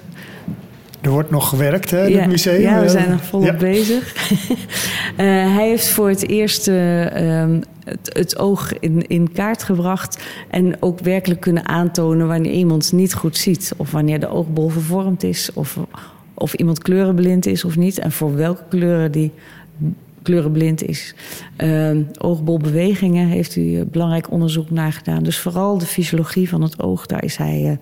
[1.01, 2.61] Er wordt nog gewerkt hè, in ja, het museum.
[2.61, 3.57] Ja, we zijn nog volop ja.
[3.57, 4.15] bezig.
[5.17, 10.25] hij heeft voor het eerst ehm, het, het, oog in, in kaart gebracht.
[10.51, 13.73] En ook werkelijk kunnen aantonen wanneer iemand niet goed ziet.
[13.77, 15.51] Of wanneer de oogbol vervormd is.
[15.55, 15.79] Of,
[16.43, 17.99] of iemand kleurenblind is of niet.
[17.99, 19.33] En voor welke kleuren die
[20.23, 21.15] kleurenblind is.
[21.59, 25.23] Uh, oogbolbewegingen heeft u belangrijk onderzoek naar gedaan.
[25.23, 27.73] Dus vooral de fysiologie van het oog, daar is hij, uh,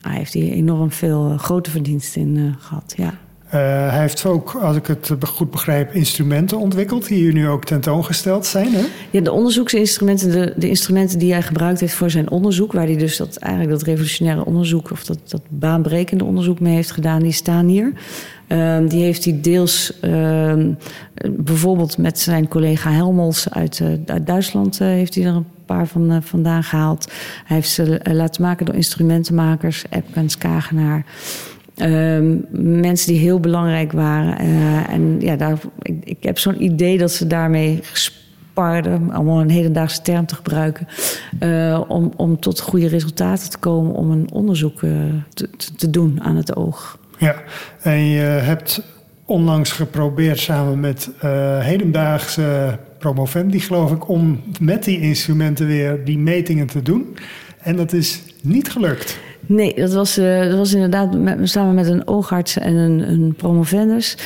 [0.00, 2.94] hij heeft hij enorm veel uh, grote verdiensten in uh, gehad.
[2.96, 3.18] Ja.
[3.54, 3.58] Uh,
[3.90, 8.46] hij heeft ook, als ik het goed begrijp, instrumenten ontwikkeld die hier nu ook tentoongesteld
[8.46, 8.72] zijn.
[8.72, 8.84] Hè?
[9.10, 12.96] Ja, de onderzoeksinstrumenten, de, de, instrumenten die hij gebruikt heeft voor zijn onderzoek, waar hij
[12.96, 17.32] dus dat, eigenlijk dat revolutionaire onderzoek of dat, dat baanbrekende onderzoek mee heeft gedaan, die
[17.32, 17.92] staan hier.
[18.48, 20.54] Uh, die heeft hij deels uh,
[21.30, 26.22] bijvoorbeeld met zijn collega Helmholtz uit, uh, uit Duitsland heeft hij er een paar van
[26.22, 27.12] vandaan gehaald.
[27.44, 31.04] Hij heeft ze laten maken door instrumentenmakers, Epkens, Kagenaar.
[31.76, 32.44] Um,
[32.82, 34.46] mensen die heel belangrijk waren.
[34.46, 39.50] Uh, en ja, daar, ik, ik heb zo'n idee dat ze daarmee gesparden, om een
[39.50, 40.88] hedendaagse term te gebruiken,
[41.40, 44.92] uh, om, om tot goede resultaten te komen, om een onderzoek uh,
[45.34, 46.98] te, te doen aan het oog.
[47.18, 47.34] Ja,
[47.82, 48.82] en je hebt
[49.24, 51.10] onlangs geprobeerd samen met
[51.60, 57.16] hedendaagse promovendi, geloof ik, om met die instrumenten weer die metingen te doen.
[57.62, 59.18] En dat is niet gelukt.
[59.46, 63.34] Nee, dat was, uh, dat was inderdaad met, samen met een oogarts en een, een
[63.34, 64.16] promovendus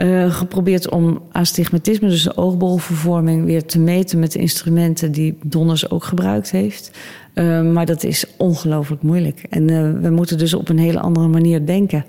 [0.00, 5.90] uh, geprobeerd om astigmatisme, dus de oogbolvervorming, weer te meten met de instrumenten die Donners
[5.90, 6.90] ook gebruikt heeft.
[7.34, 9.46] Uh, maar dat is ongelooflijk moeilijk.
[9.50, 9.66] En
[10.02, 12.04] we moeten dus op een hele andere manier denken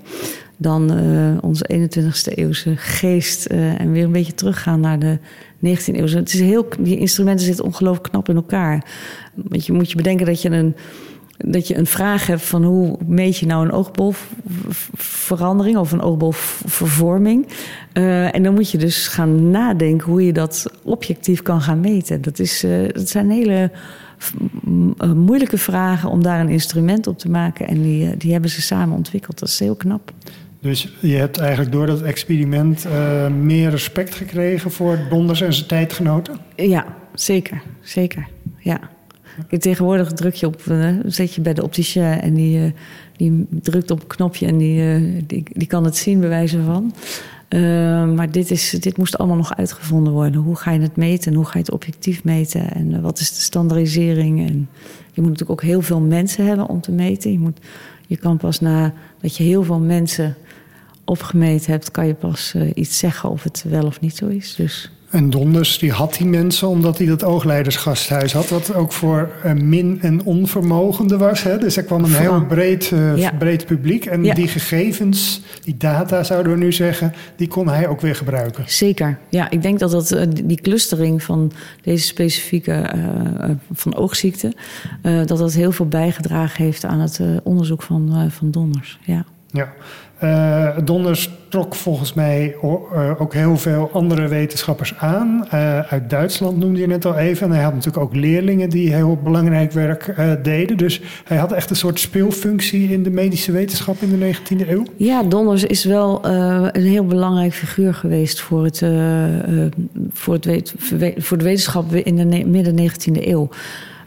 [0.56, 0.92] dan
[1.40, 5.18] onze 21ste eeuwse geest en weer een beetje teruggaan naar de
[5.66, 6.06] 19e eeuw.
[6.06, 8.84] Het is heel, die instrumenten zitten ongelooflijk knap in elkaar.
[9.34, 10.74] Want je moet je bedenken dat je een
[11.38, 17.46] dat je een vraag hebt van hoe meet je nou een oogbolverandering of een oogbolvervorming.
[17.94, 22.22] Uh, en dan moet je dus gaan nadenken hoe je dat objectief kan gaan meten.
[22.22, 23.70] Dat, is, uh, dat zijn hele
[24.98, 27.68] uh, moeilijke vragen om daar een instrument op te maken.
[27.68, 29.38] En die, die hebben ze samen ontwikkeld.
[29.38, 30.12] Dat is heel knap.
[30.60, 32.86] Dus je hebt eigenlijk door dat experiment
[33.40, 36.36] meer respect gekregen voor Donders en zijn tijdgenoten?
[36.56, 37.62] Ja, zeker.
[37.80, 38.28] Zeker.
[38.58, 38.80] Ja.
[39.58, 42.70] Tegenwoordig druk je op, uh, zet je bij de opticien en die, uh,
[43.16, 46.62] die drukt op een knopje en die, uh, die, die kan het zien, bij wijze
[46.62, 46.94] van.
[48.14, 50.40] maar dit, is, dit moest allemaal nog uitgevonden worden.
[50.40, 53.34] Hoe ga je het meten en hoe ga je het objectief meten en wat is
[53.34, 54.48] de standaardisering?
[54.48, 54.68] En
[55.12, 57.32] je moet natuurlijk ook heel veel mensen hebben om te meten.
[57.32, 57.58] Je, moet,
[58.06, 60.36] je kan pas na dat je heel veel mensen
[61.04, 64.54] opgemeten hebt, kan je pas iets zeggen of het wel of niet zo is.
[64.54, 64.90] Dus.
[65.10, 69.52] En Donders die had die mensen omdat hij dat oogleidersgasthuis had, wat ook voor uh,
[69.52, 71.42] min- en onvermogenden was.
[71.42, 71.58] Hè?
[71.58, 73.32] Dus er kwam een heel breed, uh, ja.
[73.38, 74.06] breed publiek.
[74.06, 74.34] En ja.
[74.34, 78.64] die gegevens, die data zouden we nu zeggen, die kon hij ook weer gebruiken.
[78.66, 79.18] Zeker.
[79.28, 82.90] Ja, ik denk dat, dat uh, die clustering van deze specifieke
[83.72, 84.54] van oogziekten,
[85.02, 88.98] dat dat heel veel bijgedragen heeft aan het onderzoek van, van Donders.
[89.04, 89.24] Ja.
[89.52, 89.72] Ja,
[90.22, 95.44] uh, Donders trok volgens mij uh, ook heel veel andere wetenschappers aan.
[95.54, 97.46] Uh, uit Duitsland noemde je net al even.
[97.46, 100.76] En hij had natuurlijk ook leerlingen die heel belangrijk werk deden.
[100.76, 104.84] Dus hij had echt een soort speelfunctie in de medische wetenschap in de 19e eeuw.
[104.96, 108.78] Ja, Donders is wel een heel belangrijk figuur geweest voor, het,
[110.12, 110.74] voor, het
[111.16, 113.48] voor de wetenschap in de midden 19e eeuw.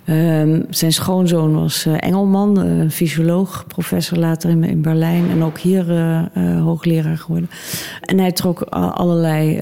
[0.10, 5.58] Um, zijn schoonzoon was uh, Engelman, uh, fysioloog, professor later in, in Berlijn en ook
[5.58, 7.50] hier uh, hoogleraar geworden.
[8.02, 9.60] En hij trok allerlei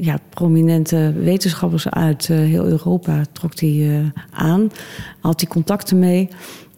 [0.00, 4.70] ja, prominente wetenschappers uit heel Europa trok hij, aan,
[5.20, 6.28] had hij contacten mee.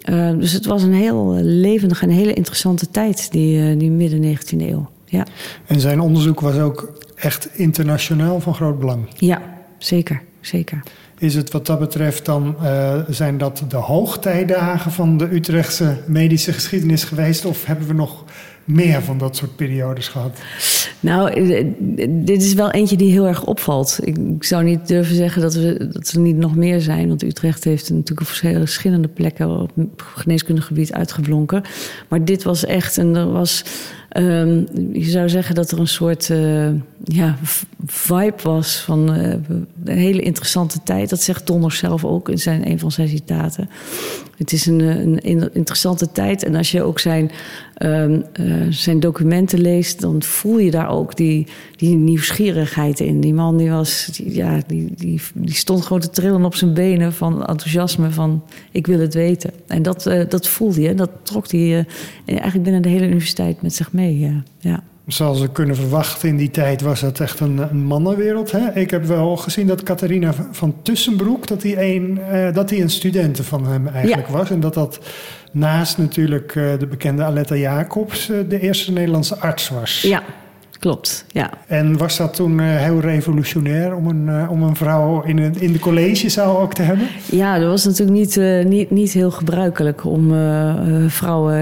[0.00, 4.56] Ehm, dus het was een heel levendige en hele interessante tijd, die, die midden 19e
[4.56, 4.90] eeuw.
[5.04, 5.26] Ja.
[5.66, 9.06] En zijn onderzoek was ook echt internationaal van groot belang?
[9.16, 9.42] Ja,
[9.78, 10.82] zeker, zeker
[11.22, 16.52] is het wat dat betreft dan, uh, zijn dat de hoogtijdagen van de Utrechtse medische
[16.52, 17.44] geschiedenis geweest?
[17.44, 18.24] Of hebben we nog
[18.64, 20.38] meer van dat soort periodes gehad?
[21.00, 21.66] Nou, eh,
[22.08, 23.98] dit is wel eentje die heel erg opvalt.
[24.04, 27.08] Ik zou niet durven zeggen dat, we, dat er niet nog meer zijn.
[27.08, 31.62] Want Utrecht heeft natuurlijk verschillende plekken op geneeskundig gebied uitgeblonken.
[32.08, 33.64] Maar dit was echt, en er was
[34.16, 36.68] Um, je zou zeggen dat er een soort uh,
[37.04, 37.38] ja,
[37.86, 39.32] vibe was van uh,
[39.84, 41.10] een hele interessante tijd.
[41.10, 43.70] Dat zegt Donner zelf ook in zijn, een van zijn citaten.
[44.36, 44.80] Het is een,
[45.30, 46.42] een interessante tijd.
[46.42, 47.30] En als je ook zijn,
[47.78, 53.20] um, uh, zijn documenten leest, dan voel je daar ook die, die nieuwsgierigheid in.
[53.20, 56.74] Die man die was, die, ja, die, die, die stond gewoon te trillen op zijn
[56.74, 59.50] benen van enthousiasme van ik wil het weten.
[59.66, 61.86] En dat, dat voelde je, dat trok hij
[62.24, 64.42] eigenlijk binnen de hele universiteit met zich mee mee.
[64.58, 64.82] ja.
[65.12, 68.50] Zoals we kunnen verwachten in die tijd was het echt een, een mannenwereld.
[68.50, 68.72] Hè?
[68.74, 71.46] Ik heb wel gezien dat Catharina van Tussenbroek...
[71.46, 74.50] dat hij een, uh, dat hij een studente van hem eigenlijk was.
[74.50, 74.98] En dat dat
[75.52, 78.28] naast natuurlijk uh, de bekende Aletta Jacobs...
[78.28, 80.00] Uh, de eerste Nederlandse arts was.
[80.00, 80.22] Ja,
[80.82, 81.24] klopt.
[81.28, 81.50] Ja.
[81.66, 85.60] En was dat toen uh, heel revolutionair om een, uh, om een vrouw in, een,
[85.60, 87.08] in de collegezaal ook te hebben?
[87.30, 90.28] Ja, dat was natuurlijk niet, uh, niet, niet heel gebruikelijk om
[91.08, 91.56] vrouwen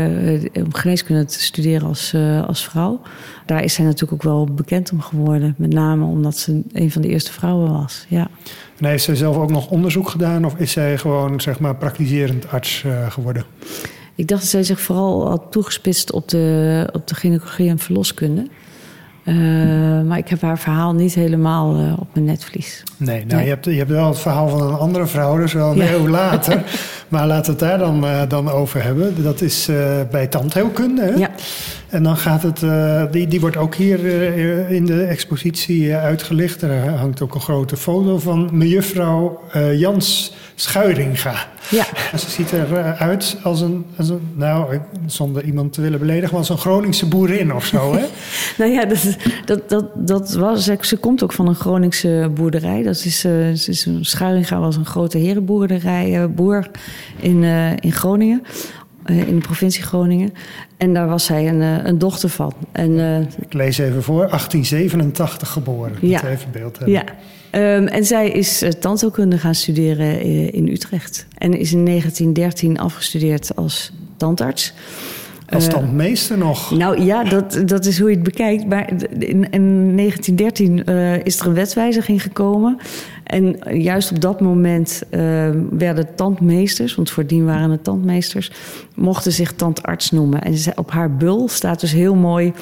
[0.55, 2.15] om geneeskunde te studeren als,
[2.47, 3.01] als vrouw.
[3.47, 5.55] Daar is zij natuurlijk ook wel bekend om geworden.
[5.59, 8.07] Met name omdat ze een van de eerste vrouwen was.
[8.09, 8.29] Ja.
[8.79, 12.49] En heeft zij zelf ook nog onderzoek gedaan of is zij gewoon zeg maar praktiserend
[12.49, 13.45] arts geworden?
[14.15, 18.47] Ik dacht dat zij zich vooral had toegespitst op de, op de gynaecologie en verloskunde.
[19.25, 19.35] Uh,
[20.03, 22.83] maar ik heb haar verhaal niet helemaal uh, op mijn netvlies.
[22.97, 23.45] Nee, nou, nee.
[23.45, 25.93] Je, hebt, je hebt wel het verhaal van een andere vrouw, dus wel een ja.
[25.93, 26.63] eeuw later.
[27.09, 29.23] maar laten we het daar dan, uh, dan over hebben.
[29.23, 29.71] Dat is
[30.11, 31.03] bij tandheelkunde.
[31.03, 31.15] Hè?
[31.15, 31.31] Ja.
[31.91, 32.65] En dan gaat het,
[33.13, 34.05] die, die wordt ook hier
[34.71, 36.63] in de expositie uitgelicht.
[36.63, 39.41] Er hangt ook een grote foto van mejuffrouw
[39.75, 41.49] Jans Schuiringa.
[41.71, 41.85] Ja.
[42.19, 46.49] Ze ziet eruit als een, als een, nou, zonder iemand te willen beledigen, maar als
[46.49, 47.95] een Groningse boerin of zo.
[47.95, 48.05] Hè?
[48.59, 52.83] nou ja, dat, dat, dat, dat was, ze komt ook van een Groningse boerderij.
[52.83, 56.67] Dat is, uh, is een, Schuiringa was een grote herenboerderij, uh, boer
[57.17, 58.43] in, uh, in Groningen.
[59.11, 60.35] In de provincie Groningen.
[60.77, 62.53] En daar was zij een, een dochter van.
[62.73, 62.99] En,
[63.41, 65.97] Ik lees even voor, 1887 geboren.
[66.01, 66.27] Ja.
[66.27, 66.95] even beeld hebben.
[66.95, 67.05] Ja.
[67.77, 70.21] Um, en zij is tandheelkunde gaan studeren
[70.53, 71.27] in, Utrecht.
[71.39, 74.73] En is in 1913 afgestudeerd als tandarts.
[75.49, 76.71] Als tandmeester uh, nog?
[76.71, 78.67] Nou ja, dat, dat is hoe je het bekijkt.
[78.67, 82.79] Maar in, in 1913 uh, is er een wetswijziging gekomen.
[83.31, 88.53] En juist op dat moment uh, werden tandmeesters, want voordien waren het tandmeesters,
[88.95, 90.43] mochten zich tandarts noemen.
[90.43, 92.53] En op haar bul staat dus heel mooi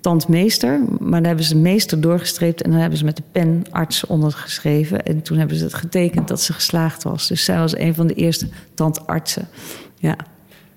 [0.00, 0.80] tandmeester.
[0.98, 5.02] Maar daar hebben ze meester doorgestreept en dan hebben ze met de pen arts ondergeschreven.
[5.02, 7.28] En toen hebben ze het getekend dat ze geslaagd was.
[7.28, 9.48] Dus zij was een van de eerste tandartsen.
[9.96, 10.16] Ja.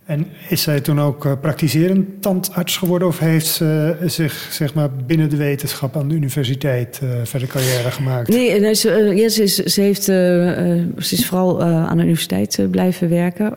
[0.05, 4.89] En is zij toen ook uh, praktiserend tandarts geworden of heeft ze zich zeg maar,
[4.91, 8.27] binnen de wetenschap aan de universiteit uh, verder carrière gemaakt?
[8.27, 13.55] Nee, nee ze, is, ze, heeft, ze is vooral aan de universiteit blijven werken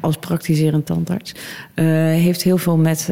[0.00, 1.34] als praktiserend tandarts.
[1.74, 3.10] heeft heel veel met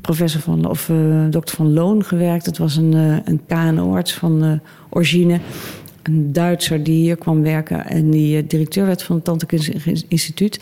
[0.00, 0.90] professor van, of
[1.30, 2.46] dokter van Loon gewerkt.
[2.46, 2.92] Het was een,
[3.24, 5.40] een KNO-arts van origine
[6.06, 10.60] een Duitser die hier kwam werken en die eh, directeur werd van het Tandheelkundig Instituut.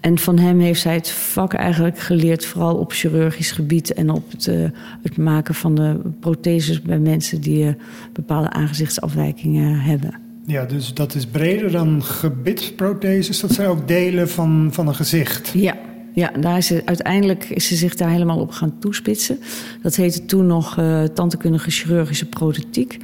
[0.00, 4.30] En van hem heeft zij het vak eigenlijk geleerd, vooral op chirurgisch gebied en op
[4.30, 4.68] het, uh,
[5.02, 7.72] het maken van de protheses bij mensen die uh,
[8.12, 10.14] bepaalde aangezichtsafwijkingen hebben.
[10.46, 13.40] Ja, dus dat is breder dan gebitsprotheses.
[13.40, 15.50] Dat zijn ook delen van, van een gezicht.
[15.54, 15.76] Ja,
[16.14, 19.38] ja, daar is ze, uiteindelijk is ze zich daar helemaal op gaan toespitsen.
[19.82, 22.98] Dat heette toen nog uh, tandheelkundige chirurgische prothetiek.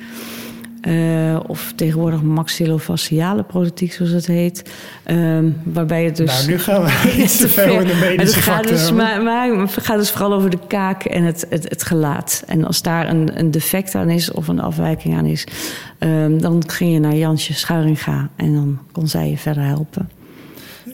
[0.83, 4.71] Uh, of tegenwoordig maxillofaciale prothetiek, zoals het heet.
[5.07, 6.37] Uh, waarbij het dus...
[6.37, 9.49] Nou, nu gaan we iets te veel in de medische het gaat dus, maar, maar,
[9.49, 12.43] het gaat dus vooral over de kaak en het, het, het gelaat.
[12.47, 15.47] En als daar een, een defect aan is of een afwijking aan is...
[15.99, 20.09] Uh, dan ging je naar Jansje Schuiringa en dan kon zij je verder helpen.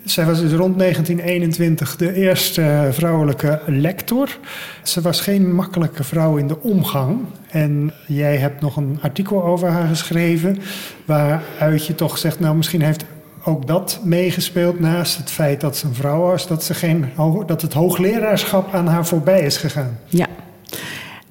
[0.04, 4.38] Zij was dus rond 1921 de eerste vrouwelijke lector.
[4.82, 7.20] Ze was geen makkelijke vrouw in de omgang.
[7.50, 10.58] En jij hebt nog een artikel over haar geschreven.
[11.04, 13.04] Waaruit je toch zegt, nou misschien heeft
[13.44, 17.06] ook dat meegespeeld naast het feit dat ze een vrouw was, dat, ze geen,
[17.46, 19.98] dat het hoogleraarschap aan haar voorbij is gegaan.
[20.06, 20.26] Ja,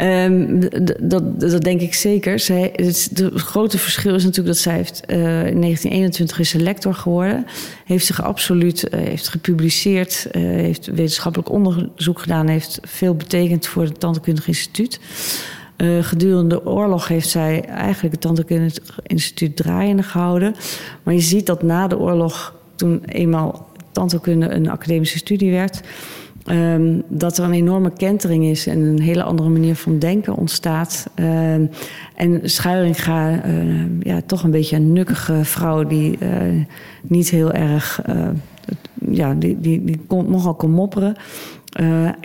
[0.03, 0.59] Um,
[1.01, 2.39] dat, dat denk ik zeker.
[2.39, 7.45] Zij, het, grote verschil is natuurlijk dat zij heeft, uh, in 1921 is lector geworden.
[7.85, 13.83] Heeft zich absoluut uh, heeft gepubliceerd, uh, heeft wetenschappelijk onderzoek gedaan, heeft veel betekend voor
[13.83, 14.99] het Tandheelkundig Instituut.
[16.01, 20.55] gedurende de oorlog heeft zij eigenlijk het Tandheelkundig Instituut draaiende gehouden.
[21.03, 25.81] Maar je ziet dat na de oorlog, toen eenmaal tandheelkunde een academische studie werd
[26.51, 31.10] Um, dat er een enorme kentering is en een hele andere manier van denken ontstaat.
[31.15, 31.69] Um,
[32.15, 36.65] en Schuiringa, uh, ja, toch een beetje een nukkige vrouw die uh,
[37.01, 38.27] niet heel erg, uh,
[39.10, 41.15] ja, die, die, die kon, nogal kon mopperen,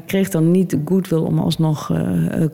[0.07, 1.93] kreeg dan niet de goodwill om alsnog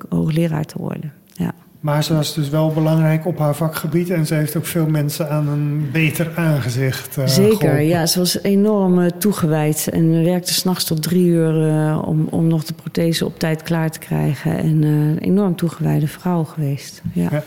[0.08, 1.12] hoogleraar te worden.
[1.32, 1.52] Ja.
[1.84, 5.30] Maar ze was dus wel belangrijk op haar vakgebied en ze heeft ook veel mensen
[5.30, 7.16] aan een beter aangezicht.
[7.16, 8.06] Uh, Zeker, ja.
[8.06, 12.64] Ze was enorm uh, toegewijd en werkte s'nachts tot drie uur uh, om, om nog
[12.64, 14.58] de prothese op tijd klaar te krijgen.
[14.58, 17.02] En een enorm toegewijde vrouw geweest.
[17.12, 17.28] ja.
[17.30, 17.42] ja.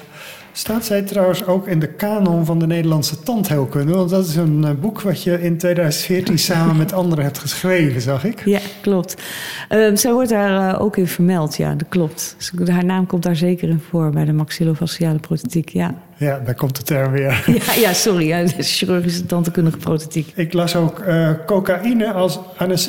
[0.58, 3.94] Staat zij trouwens ook in de kanon van de Nederlandse tandheelkunde?
[3.94, 8.02] Want dat is een eh, boek wat je in 2014 samen met anderen hebt geschreven,
[8.02, 8.46] zag ik.
[8.46, 9.24] Ja, klopt.
[9.70, 12.36] Uh, zij wordt daar uh, ook in vermeld, ja, dat klopt.
[12.38, 15.96] Dus haar naam komt daar zeker in voor bij de maxillofaciale prothetiek, ja.
[16.20, 17.44] Ja, daar komt de term weer.
[17.66, 20.32] Ja, ja sorry, ja, chirurgische tandheelkundige prothetiek.
[20.36, 22.40] Ik las ook uh, cocaïne als,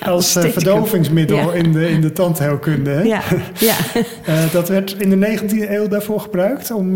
[0.00, 2.90] als uh, verdovingsmiddel in, de, in de tandheelkunde.
[2.90, 3.02] Hè?
[3.02, 3.22] Ja,
[3.58, 3.76] ja.
[4.28, 6.94] uh, dat werd in de 19e eeuw daarvoor gebruikt om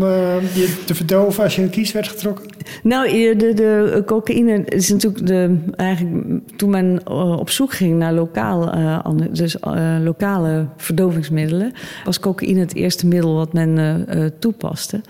[0.53, 2.45] je te verdoven als je een kies werd getrokken?
[2.83, 7.01] Nou, de, de cocaïne is natuurlijk de, eigenlijk toen men
[7.39, 8.73] op zoek ging naar lokaal,
[9.31, 9.55] dus,
[10.03, 11.73] lokale verdovingsmiddelen,
[12.05, 14.05] was cocaïne het eerste middel wat men
[14.39, 15.01] toepaste.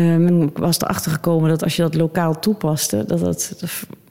[0.00, 3.64] Men was erachter gekomen dat als je dat lokaal toepaste, dat dat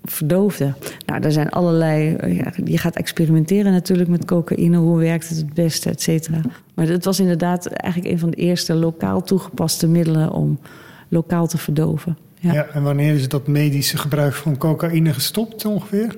[0.04, 0.73] verdoofde.
[1.06, 2.15] Nou, er zijn allerlei.
[2.34, 4.78] Ja, je gaat experimenteren natuurlijk met cocaïne.
[4.78, 6.41] Hoe werkt het het beste, et cetera.
[6.73, 10.60] Maar het was inderdaad eigenlijk een van de eerste lokaal toegepaste middelen om
[11.08, 12.17] lokaal te verdoven.
[12.41, 12.54] Ja.
[12.54, 12.67] ja.
[12.73, 16.17] en wanneer is dat medische gebruik van cocaïne gestopt ongeveer?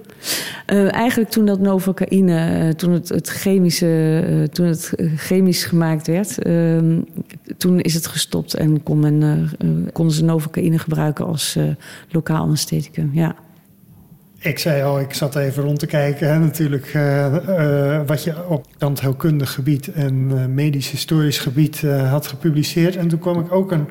[0.67, 6.07] Uh, eigenlijk toen dat novocaïne, uh, toen het, het chemische, uh, toen het chemisch gemaakt
[6.07, 7.01] werd, ehm,
[7.57, 9.49] toen is het gestopt en kon men,
[9.93, 11.57] konden ze novocaïne gebruiken als
[12.09, 13.09] lokaal anestheticum.
[13.13, 13.35] Ja.
[14.39, 16.27] Ik zei al, ik zat even rond te kijken.
[16.27, 16.91] Hè, natuurlijk,
[18.05, 22.95] wat je op tandheelkundig gebied en medisch historisch gebied had gepubliceerd.
[22.95, 23.87] En toen kwam ik ook een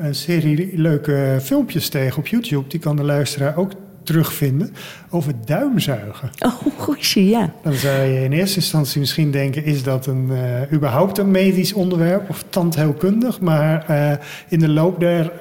[0.00, 2.68] een serie leuke filmpjes tegen op YouTube.
[2.68, 4.74] Die kan de luisteraar ook terugvinden
[5.10, 6.30] over duimzuigen.
[6.38, 7.52] Oh, goeie, ja.
[7.62, 9.64] Dan zou je in eerste instantie misschien denken...
[9.64, 13.40] is dat een, uh, überhaupt een medisch onderwerp of tandheelkundig?
[13.40, 14.12] Maar uh,
[14.48, 15.32] in de loop der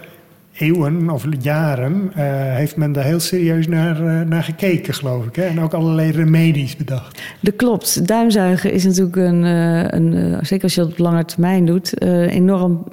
[0.61, 2.13] eeuwen of jaren uh,
[2.55, 5.35] heeft men daar heel serieus naar, uh, naar gekeken, geloof ik.
[5.35, 5.43] Hè?
[5.43, 7.21] En ook allerlei remedies bedacht.
[7.39, 8.07] Dat klopt.
[8.07, 12.83] Duimzuigen is natuurlijk een, uh, een zeker als je dat op lange termijn doet, enorm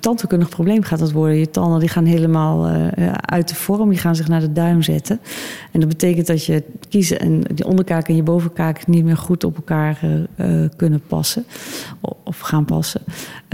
[0.00, 1.36] tandheelkundig probleem gaat dat worden.
[1.36, 2.66] Je tanden die gaan helemaal
[3.20, 5.20] uit de vorm, die gaan zich naar de duim zetten.
[5.72, 9.44] En dat betekent dat je kiezen en die onderkaak en je bovenkaak niet meer goed
[9.44, 9.98] op elkaar
[10.76, 11.44] kunnen passen
[12.24, 13.00] of gaan passen.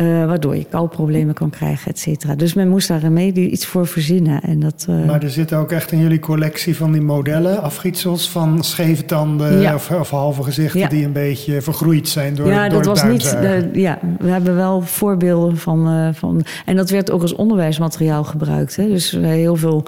[0.04, 2.34] waardoor je kouproblemen kan krijgen, et cetera.
[2.34, 4.42] Dus men moest daar remedie iets voor verzinnen.
[4.42, 5.06] En dat, uh...
[5.06, 9.60] Maar er zit ook echt in jullie collectie van die modellen, afgietsels van scheve tanden
[9.60, 9.74] ja.
[9.74, 10.88] of, of, halve gezichten ja.
[10.88, 13.30] die een beetje vergroeid zijn door, ja, door dat was niet.
[13.30, 16.44] De, ja, we hebben wel voorbeelden van, uh, van.
[16.64, 18.76] En dat werd ook als onderwijsmateriaal gebruikt.
[18.76, 18.86] Hè?
[18.86, 19.84] Dus heel veel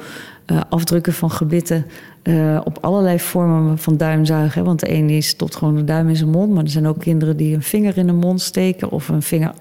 [0.47, 1.87] uh, afdrukken van gebitten.
[2.23, 4.65] Uh, op allerlei vormen van duimzuigen.
[4.65, 6.53] Want de ene is tot gewoon de duim in zijn mond.
[6.55, 8.91] Maar er zijn ook kinderen die een vinger in de mond steken.
[8.91, 9.53] Of een vinger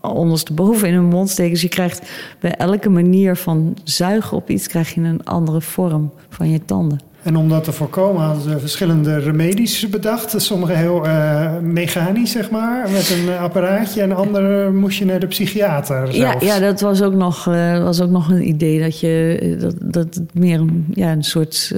[0.00, 1.52] ondersteboven in hun mond steken.
[1.52, 4.66] Dus je krijgt bij elke manier van zuigen op iets...
[4.66, 7.00] krijg je een andere vorm van je tanden.
[7.28, 10.34] En om dat te voorkomen hadden ze verschillende remedies bedacht.
[10.36, 14.02] Sommige heel uh, mechanisch, zeg maar, met een apparaatje.
[14.02, 18.00] En andere moest je naar de psychiater Ja, ja dat was ook, nog, uh, was
[18.00, 18.80] ook nog een idee.
[18.80, 21.72] Dat, je, dat, dat het meer een, ja, een soort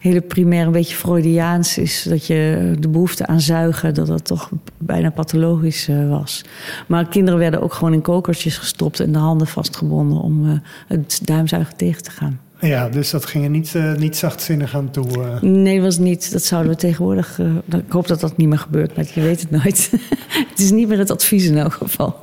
[0.00, 2.02] hele primair, een beetje Freudiaans is.
[2.02, 6.44] Dat je de behoefte aan zuigen, dat dat toch bijna pathologisch was.
[6.86, 11.76] Maar kinderen werden ook gewoon in kokertjes gestopt en de handen vastgebonden om het duimzuigen
[11.76, 12.40] tegen te gaan.
[12.60, 15.06] Ja, dus dat ging er niet, uh, niet zachtzinnig aan toe.
[15.18, 15.40] Uh.
[15.40, 16.32] Nee, was niet.
[16.32, 17.38] Dat zouden we tegenwoordig.
[17.38, 19.90] Uh, ik hoop dat dat niet meer gebeurt, maar je weet het nooit.
[20.50, 22.16] het is niet meer het advies in elk geval.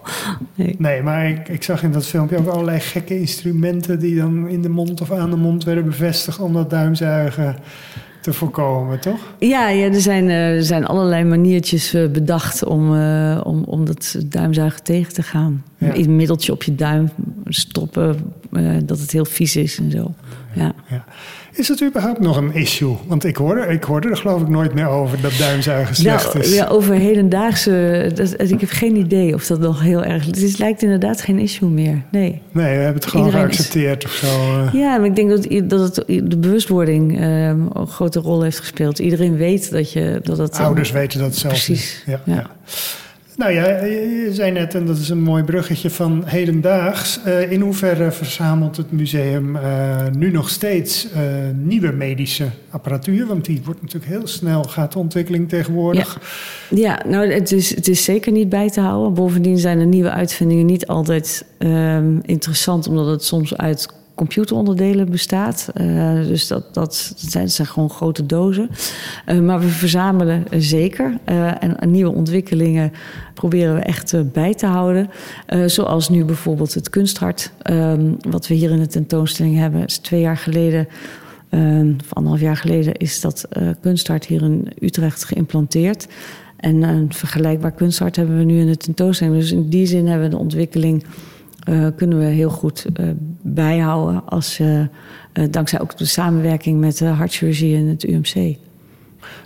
[0.55, 4.47] Nee, nee maar ik, ik, zag in dat filmpje ook allerlei gekke instrumenten die dan
[4.47, 7.55] in de mond of aan de mond werden bevestigd om dat duimzuigen
[8.22, 9.20] te voorkomen, toch?
[9.39, 12.97] Ja, ja er, zijn, er zijn allerlei maniertjes bedacht om,
[13.39, 15.64] om, om dat duimzuigen tegen te gaan.
[15.78, 15.95] Ja.
[15.95, 17.10] Een middeltje op je duim
[17.45, 18.34] stoppen,
[18.86, 20.14] dat het heel vies is en zo.
[20.54, 20.74] Ja.
[20.89, 21.06] ja.
[21.56, 22.95] Is het überhaupt nog een issue?
[23.08, 26.45] Want ik hoorde, ik hoorde er geloof ik nooit meer over dat duimzuigen slecht nou,
[26.45, 26.54] is.
[26.54, 28.12] Ja, over hedendaagse...
[28.16, 30.26] Dat, ik heb geen idee of dat nog heel erg...
[30.26, 32.41] Het lijkt inderdaad geen issue meer, nee.
[32.51, 34.28] Nee, we hebben het gewoon geaccepteerd of zo.
[34.28, 34.74] Eh.
[34.74, 38.99] Ja, maar ik denk dat, dat het, de bewustwording uh, een grote rol heeft gespeeld.
[38.99, 40.20] Iedereen weet dat je...
[40.24, 42.22] Dat het, Ouders weten dat zelf Precies, ja.
[42.26, 42.49] ja.
[43.36, 47.19] Nou ja, je zei net, en dat is een mooi bruggetje van hedendaags.
[47.27, 51.19] Uh, in hoeverre verzamelt het museum uh, nu nog steeds uh,
[51.55, 53.27] nieuwe medische apparatuur?
[53.27, 56.19] Want die wordt natuurlijk heel snel, gaat de ontwikkeling tegenwoordig.
[56.69, 59.13] Ja, ja nou het is, het is zeker niet bij te houden.
[59.13, 65.70] Bovendien zijn de nieuwe uitvindingen niet altijd ehm, interessant, omdat het soms uit computeronderdelen bestaat.
[65.82, 68.70] Uh, dus dat, dat, zijn, gewoon grote dozen.
[69.28, 71.18] Uh, maar we verzamelen zeker.
[71.30, 72.91] Uh, en nieuwe ontwikkelingen
[73.34, 75.09] proberen we echt bij te houden.
[75.66, 77.51] zoals nu bijvoorbeeld het kunsthart.
[78.30, 79.86] wat we hier in de tentoonstelling hebben.
[79.86, 80.88] Is twee jaar geleden
[82.01, 83.47] of anderhalf jaar geleden is dat
[83.82, 86.07] kunsthart hier in Utrecht geïmplanteerd.
[86.57, 89.36] En een vergelijkbaar kunsthart hebben we nu in de tentoonstelling.
[89.36, 91.03] Dus in die zin hebben we de ontwikkeling
[91.70, 93.09] uh, kunnen we heel goed uh,
[93.41, 94.22] bijhouden.
[94.26, 94.86] Als, uh,
[95.49, 98.57] dankzij ook de samenwerking met de hartchirurgie en het UMC.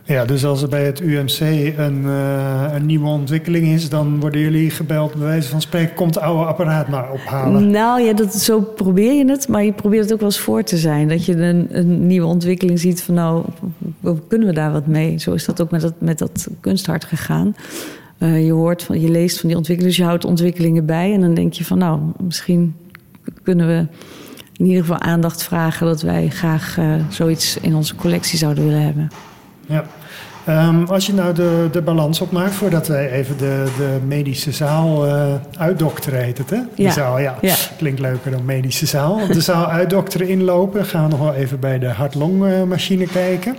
[0.04, 1.40] Ja, dus als er bij het UMC
[1.78, 6.24] een, een, nieuwe ontwikkeling is, dan worden jullie gebeld, bij wijze van spreken, komt het
[6.24, 7.72] oude apparaat maar ophalen.
[7.72, 10.64] Nou ja, dat, zo probeer je het, maar je probeert het ook wel eens voor
[10.64, 11.08] te zijn.
[11.08, 13.46] Dat je een, een nieuwe ontwikkeling ziet van nou,
[14.28, 15.18] kunnen we daar wat mee?
[15.18, 17.56] Zo is dat ook met dat, met dat kunsthart gegaan.
[18.20, 21.14] Uh, je hoort, van, je leest van die ontwikkelingen, dus je houdt ontwikkelingen bij.
[21.14, 22.76] En dan denk je van, nou, misschien
[23.44, 23.88] kunnen we
[24.54, 28.82] in ieder geval aandacht vragen dat wij graag uh, zoiets in onze collectie zouden willen
[28.82, 29.08] hebben.
[29.66, 29.86] Ja.
[30.50, 35.08] Um, als je nou de, de balans opmaakt, voordat wij even de, de medische zaal
[35.08, 36.60] uh, uitdokteren, heet het hè?
[36.76, 36.92] De ja.
[36.92, 37.38] zaal, ja.
[37.42, 37.56] ja.
[37.78, 39.28] Klinkt leuker dan medische zaal.
[39.28, 40.86] De zaal uitdokteren inlopen.
[40.86, 43.56] Gaan we nog wel even bij de hart-longmachine kijken.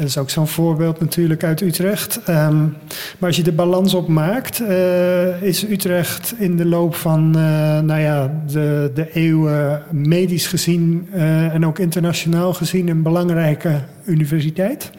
[0.00, 2.20] Dat is ook zo'n voorbeeld natuurlijk uit Utrecht.
[2.28, 2.76] Um,
[3.18, 7.42] maar als je de balans opmaakt, uh, is Utrecht in de loop van uh,
[7.80, 14.90] nou ja, de, de eeuwen medisch gezien uh, en ook internationaal gezien een belangrijke universiteit?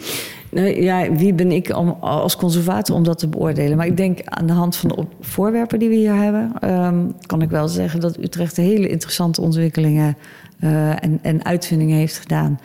[0.52, 3.78] Nou, ja, wie ben ik om, als conservator om dat te beoordelen?
[3.78, 7.42] Maar ik denk aan de hand van de voorwerpen die we hier hebben, um, kan
[7.42, 10.18] ik wel zeggen dat Utrecht hele interessante ontwikkelingen
[10.60, 12.60] en, en uitvindingen heeft gedaan.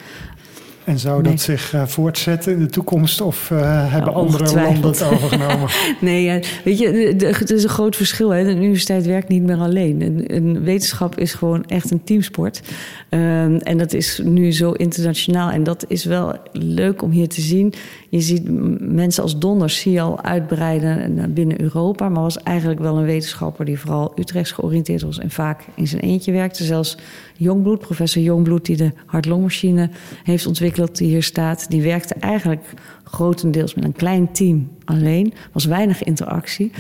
[0.87, 3.59] En zou dat zich uh, voortzetten in de toekomst of uh,
[3.93, 5.69] hebben nou, andere landen het overgenomen?
[6.01, 6.89] nee, weet je,
[7.27, 8.31] het is een groot verschil.
[8.31, 8.45] Hè.
[8.45, 10.01] De universiteit werkt niet meer alleen.
[10.01, 12.63] Een, een wetenschap is gewoon echt een teamsport.
[13.11, 15.51] Um, en dat is nu zo internationaal.
[15.51, 17.73] En dat is wel leuk om hier te zien.
[18.09, 18.43] Je ziet
[18.81, 22.09] mensen als Donders zie je al uitbreiden binnen Europa.
[22.09, 25.19] Maar was eigenlijk wel een wetenschapper die vooral Utrechts georiënteerd was.
[25.19, 26.65] En vaak in zijn eentje werkte.
[26.65, 26.97] Zelfs
[27.37, 29.91] Jongbloed, professor Jongbloed, die de hartlongmachine
[30.23, 31.71] heeft ontwikkeld, die hier staat.
[31.71, 32.73] Die werkte eigenlijk
[33.05, 35.33] grotendeels met een klein team alleen.
[35.53, 36.71] was weinig interactie.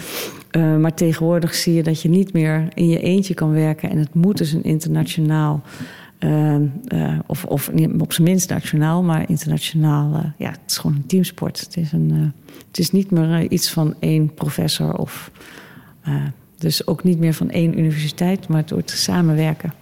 [0.50, 3.90] Uh, maar tegenwoordig zie je dat je niet meer in je eentje kan werken.
[3.90, 5.62] En het moet dus een internationaal
[6.20, 6.54] uh,
[6.88, 10.32] uh, of, of op zijn minst nationaal, maar internationaal.
[10.38, 11.60] Ja, het is gewoon een teamsport.
[11.60, 12.32] Het is, een,
[12.68, 15.30] het is niet meer iets van één professor of.
[16.58, 19.72] dus ook niet meer van één universiteit, maar het wordt samenwerken.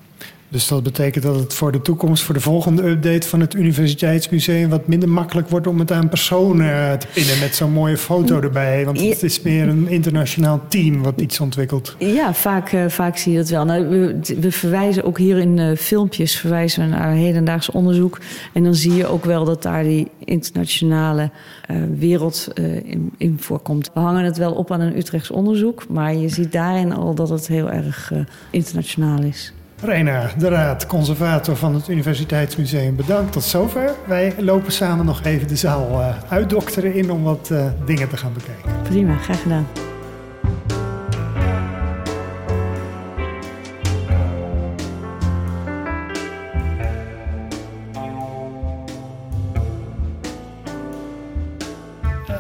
[0.54, 4.68] Dus dat betekent dat het voor de toekomst, voor de volgende update van het Universiteitsmuseum,
[4.68, 8.84] wat minder makkelijk wordt om het aan personen te pinnen met zo'n mooie foto erbij.
[8.84, 11.96] Want het is meer een internationaal team wat iets ontwikkelt.
[11.98, 13.64] Ja, vaak, uh, vaak zie je dat wel.
[13.64, 18.20] Nou, we, we, verwijzen ook hier in uh, filmpjes verwijzen we naar hedendaags onderzoek.
[18.52, 21.30] En dan zie je ook wel dat daar die internationale
[21.70, 22.48] uh, wereld
[22.84, 23.90] in, in, voorkomt.
[23.94, 27.28] We hangen het wel op aan een Utrechts onderzoek, maar je ziet daarin al dat
[27.28, 28.12] het heel erg
[28.50, 29.52] internationaal is.
[29.84, 33.94] Reina de Raad, conservator van het Universiteitsmuseum, bedankt tot zover.
[34.06, 38.16] Wij lopen samen nog even de zaal uh, uitdokteren in om wat uh, dingen te
[38.16, 38.82] gaan bekijken.
[38.82, 39.66] Prima, graag gedaan.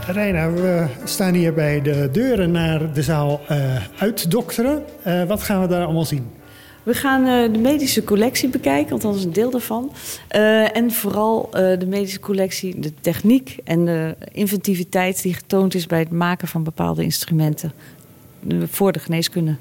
[0.06, 3.58] Reina, we staan hier bij de deuren naar de zaal uh,
[3.98, 4.82] uitdokteren.
[5.06, 6.42] Uh, wat gaan we daar allemaal zien?
[6.84, 9.92] We gaan uh, de medische collectie bekijken, is een deel daarvan.
[10.36, 15.86] Uh, en vooral uh, de medische collectie, de techniek en de inventiviteit die getoond is
[15.86, 17.72] bij het maken van bepaalde instrumenten
[18.64, 19.56] voor de geneeskunde.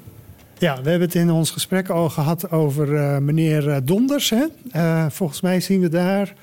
[0.58, 2.88] Ja, we hebben het in ons gesprek al gehad over
[3.22, 4.30] meneer Donders.
[4.30, 4.44] Hè?
[5.10, 6.34] volgens mij zien we daar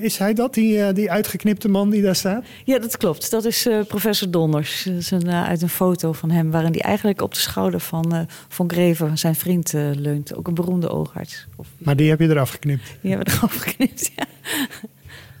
[0.00, 2.44] is hij dat, die, die uitgeknipte man die daar staat?
[2.64, 3.30] Ja, dat klopt.
[3.30, 4.84] Dat is uh, professor Donners.
[4.84, 6.50] Dat is een, uh, uit een foto van hem...
[6.50, 10.34] waarin hij eigenlijk op de schouder van uh, Von Greven, zijn vriend, leunt.
[10.34, 11.46] Ook een beroemde oogarts.
[11.56, 11.68] Of...
[11.78, 12.96] Maar die heb je eraf geknipt?
[13.00, 14.24] Die hebben we eraf geknipt, ja.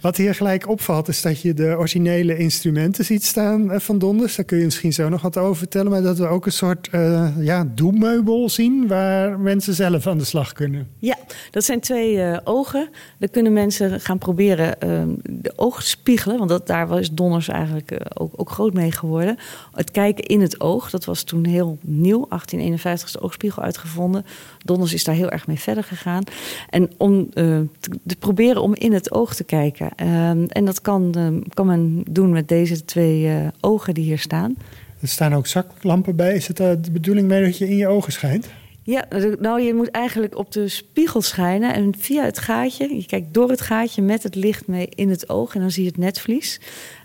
[0.04, 4.36] Wat hier gelijk opvalt is dat je de originele instrumenten ziet staan eh, van Donders.
[4.36, 5.90] Daar kun je misschien zo nog wat over vertellen.
[5.90, 10.24] Maar dat we ook een soort uh, ja, doemmeubel zien waar mensen zelf aan de
[10.24, 10.88] slag kunnen.
[10.98, 11.16] Ja,
[11.50, 12.88] dat zijn twee uh, ogen.
[13.18, 16.38] Daar kunnen mensen gaan proberen uh, de oog te spiegelen.
[16.38, 19.38] Want dat, daar was Donders eigenlijk ook, ook, groot mee geworden.
[19.72, 22.26] Het kijken in het oog, dat was toen heel nieuw.
[22.28, 24.24] 1851 is de oogspiegel uitgevonden.
[24.64, 26.24] Donders is daar heel erg mee verder gegaan.
[26.70, 29.92] En om te proberen om in het oog te kijken.
[30.00, 34.18] Um, en dat kan, uh, kan men doen met deze twee uh, ogen die hier
[34.18, 34.56] staan.
[35.00, 36.34] Er staan ook zaklampen bij.
[36.34, 38.48] Is het uh, de bedoeling mee dat je in je ogen schijnt?
[38.82, 39.04] Ja,
[39.40, 43.50] nou je moet eigenlijk op de spiegel schijnen en via het gaatje, je kijkt door
[43.50, 46.60] het gaatje met het licht mee in het oog en dan zie je het netvlies.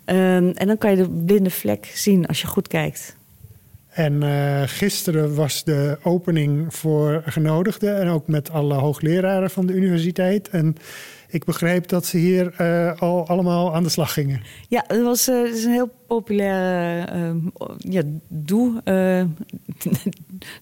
[0.06, 3.16] Um, en dan kan je de blinde vlek zien als je goed kijkt.
[3.90, 9.74] En uh, gisteren was de opening voor genodigden en ook met alle hoogleraren van de
[9.74, 10.50] universiteit.
[10.50, 10.76] En
[11.32, 14.42] ik begreep dat ze hier uh, al allemaal aan de slag gingen.
[14.68, 17.32] Ja, het, was, het is een heel populair uh,
[17.78, 18.02] ja,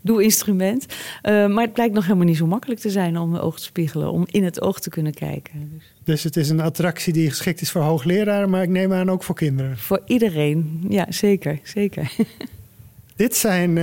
[0.01, 0.85] doe-instrument.
[1.21, 4.11] Doe maar het blijkt nog helemaal niet zo makkelijk te zijn om oog te spiegelen,
[4.11, 5.71] om in het oog te kunnen kijken.
[5.73, 5.93] Dus.
[6.03, 9.23] dus het is een attractie die geschikt is voor hoogleraren, maar ik neem aan ook
[9.23, 9.77] voor kinderen.
[9.77, 11.59] Voor iedereen, ja, zeker.
[11.63, 12.11] zeker.
[13.15, 13.75] Dit zijn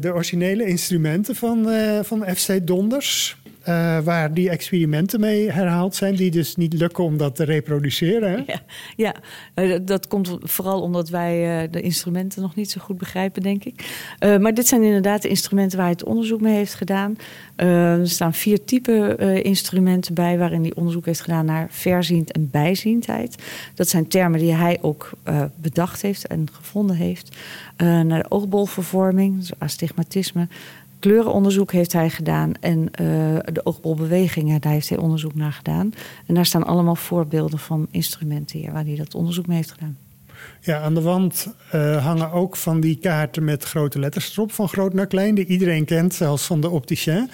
[0.00, 1.68] de originele instrumenten van,
[2.02, 3.39] van FC Donders.
[3.68, 8.30] Uh, waar die experimenten mee herhaald zijn, die dus niet lukken om dat te reproduceren.
[8.30, 8.42] Hè?
[8.46, 8.60] Ja,
[8.96, 9.14] ja.
[9.54, 13.64] Uh, dat komt vooral omdat wij uh, de instrumenten nog niet zo goed begrijpen, denk
[13.64, 13.84] ik.
[14.40, 17.16] maar dit zijn inderdaad de instrumenten waar hij het onderzoek mee heeft gedaan.
[17.56, 23.42] er staan vier typen instrumenten bij waarin hij onderzoek heeft gedaan naar verziend en bijziendheid.
[23.74, 25.10] Dat zijn termen die hij ook
[25.56, 27.36] bedacht heeft en gevonden heeft.
[27.76, 30.48] naar oogbolvervorming, astigmatisme
[31.00, 32.86] kleurenonderzoek heeft hij gedaan en uh,
[33.52, 35.92] de oogbolbewegingen, daar heeft hij onderzoek naar gedaan.
[36.26, 39.96] En daar staan allemaal voorbeelden van instrumenten hier waar hij dat onderzoek mee heeft gedaan.
[40.60, 44.68] Ja, aan de wand uh, hangen ook van die kaarten met grote letters erop, van
[44.68, 47.30] groot naar klein, die iedereen kent, zelfs van de opticien.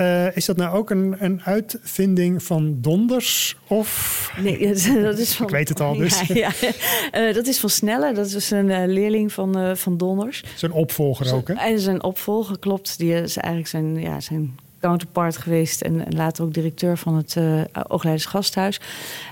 [0.00, 3.56] Uh, is dat nou ook een, een uitvinding van Donders?
[3.66, 4.30] Of...
[4.40, 4.58] Nee,
[5.02, 5.46] dat is van...
[5.46, 6.20] Ik weet het al dus.
[6.20, 7.28] Ja, ja.
[7.28, 10.44] Uh, dat is van Snelle, dat is een uh, leerling van, van Donders.
[10.56, 11.54] Zijn opvolger ook, hè?
[11.54, 12.98] En zijn opvolger, klopt.
[12.98, 17.60] Die is eigenlijk zijn, ja, zijn counterpart geweest en, later ook directeur van het uh,
[17.88, 18.80] Oogleiders Gasthuis.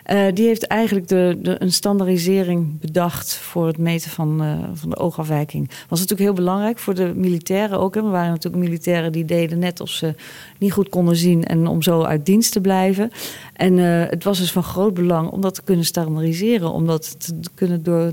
[0.06, 4.96] Uh, die heeft eigenlijk de, een standaardisering bedacht voor het meten van, uh, van de
[4.96, 5.68] oogafwijking.
[5.88, 7.94] Was natuurlijk heel belangrijk voor de militairen ook.
[7.94, 8.00] Hè.
[8.00, 10.14] Er waren natuurlijk militairen die deden net of ze
[10.58, 13.10] niet goed konden zien en om zo uit dienst te blijven.
[13.52, 17.50] En het was dus van groot belang om dat te kunnen standaardiseren, om dat te
[17.54, 18.10] kunnen door,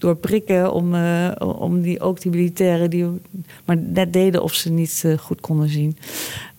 [0.00, 0.94] doorprikken, om,
[1.38, 3.06] om die, ook die militairen die
[3.64, 5.96] maar net deden of ze niet goed konden zien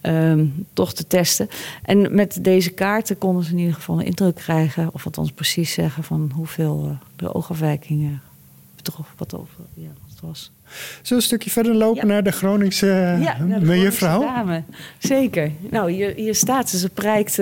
[0.01, 1.49] um, toch te testen.
[1.83, 5.73] En met deze kaarten konden ze in ieder geval een indruk krijgen, of althans precies
[5.73, 8.21] zeggen van hoeveel uh, de oogafwijkingen
[8.75, 10.51] betrof, wat, over, ja, wat het was.
[10.71, 12.13] Zullen we een stukje verder lopen ja.
[12.13, 14.21] naar de Groningse ja, mejuffrouw?
[14.21, 14.63] Dame.
[14.97, 15.51] Zeker.
[15.69, 16.77] Nou, hier, hier staat ze.
[16.77, 17.39] Ze prijkt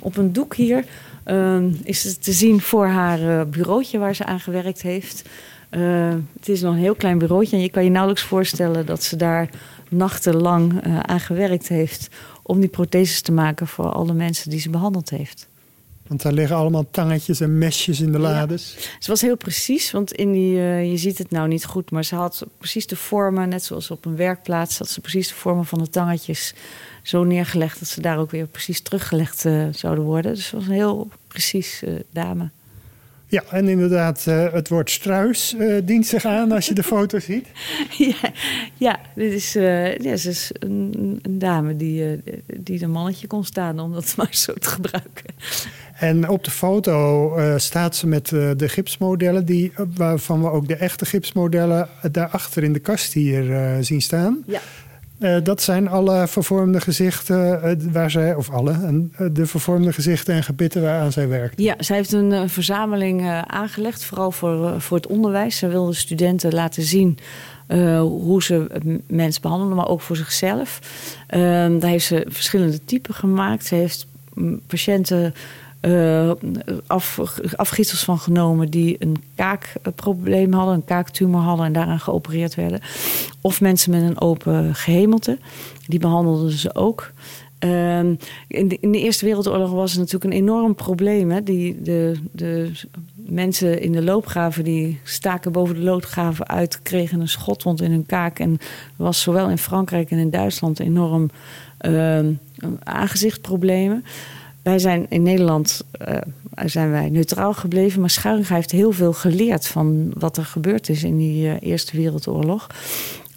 [0.00, 0.84] op een doek hier.
[1.30, 5.28] Uh, is te zien voor haar uh, bureautje waar ze aan gewerkt heeft.
[5.70, 9.02] Uh, het is nog een heel klein bureautje en je kan je nauwelijks voorstellen dat
[9.02, 9.50] ze daar
[9.88, 12.08] nachtenlang uh, aan gewerkt heeft
[12.42, 15.48] om die protheses te maken voor alle mensen die ze behandeld heeft.
[16.08, 18.74] Want daar liggen allemaal tangetjes en mesjes in de lades.
[18.78, 18.82] Ja.
[18.98, 22.04] Ze was heel precies, want in die, uh, je ziet het nou niet goed, maar
[22.04, 25.66] ze had precies de vormen, net zoals op een werkplaats, had ze precies de vormen
[25.66, 26.54] van de tangetjes
[27.02, 30.34] zo neergelegd dat ze daar ook weer precies teruggelegd uh, zouden worden.
[30.34, 32.50] Dus ze was een heel precies uh, dame.
[33.30, 37.18] Ja, en inderdaad, uh, het woord struis uh, dient zich aan als je de foto
[37.28, 37.46] ziet.
[37.98, 38.32] Ja,
[38.76, 42.22] ja dit is, uh, ja, ze is een, een, dame die,
[42.56, 45.34] die een mannetje kon staan, om dat maar zo te gebruiken.
[45.94, 51.06] En op de foto staat ze met de gipsmodellen, die, waarvan we ook de echte
[51.06, 54.42] gipsmodellen daarachter in de kast hier zien staan.
[54.46, 54.60] Ja.
[55.18, 60.34] Uh, dat zijn alle vervormde gezichten uh, waar zij, of alle, uh, de vervormde gezichten
[60.34, 61.60] en gebitten waaraan zij werkt.
[61.60, 65.56] Ja, zij heeft een verzameling aangelegd, vooral voor, voor het onderwijs.
[65.56, 67.18] Zij wil de studenten laten zien
[68.00, 68.66] hoe ze
[69.06, 70.80] mensen behandelen, maar ook voor zichzelf.
[71.26, 73.66] Ehm, daar heeft ze verschillende typen gemaakt.
[73.66, 74.06] Ze heeft
[74.66, 75.34] patiënten
[75.80, 76.30] uh,
[76.86, 77.20] af,
[77.56, 82.80] afgietsels van genomen die een kaakprobleem hadden, een kaaktumor hadden en daaraan geopereerd werden.
[83.40, 85.38] Of mensen met een open gehemelte,
[85.86, 87.12] die behandelden ze ook.
[87.64, 87.98] Uh,
[88.48, 91.30] in, de, Eerste Wereldoorlog was het natuurlijk een enorm probleem.
[91.30, 91.42] Hè?
[91.42, 92.70] Die, de, de
[93.14, 98.06] mensen in de loopgraven die staken boven de loopgraven uit, kregen een schotwond in hun
[98.06, 98.38] kaak.
[98.38, 98.58] En
[98.96, 101.30] was zowel in Frankrijk en in Duitsland enorm
[101.86, 102.20] uh,
[102.82, 104.04] aangezichtproblemen.
[104.68, 106.16] Wij zijn in Nederland uh,
[106.64, 111.04] zijn wij neutraal gebleven, maar Schuiringa heeft heel veel geleerd van wat er gebeurd is
[111.04, 112.66] in die uh, Eerste Wereldoorlog.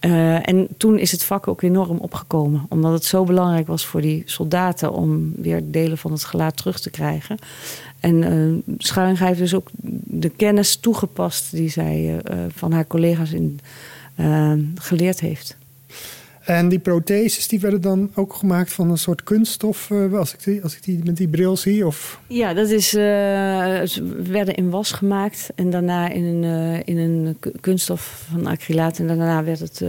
[0.05, 4.01] Uh, en toen is het vak ook enorm opgekomen, omdat het zo belangrijk was voor
[4.01, 7.37] die soldaten om weer delen van het gelaat terug te krijgen.
[7.99, 8.15] En
[8.95, 9.67] uh, heeft dus ook
[10.03, 12.21] de kennis toegepast die zij
[12.55, 13.59] van haar collega's in,
[14.75, 15.57] geleerd heeft.
[16.41, 20.43] En die protheses die werden dan ook gemaakt van een soort kunststof, uh, als, ik
[20.43, 21.85] die, als ik die met die bril zie?
[21.85, 22.19] Of?
[22.27, 23.01] Ja, dat is, uh,
[23.81, 28.99] ze werden in was gemaakt en daarna in een, uh, in een kunststof van acrylaat.
[28.99, 29.83] En daarna werd het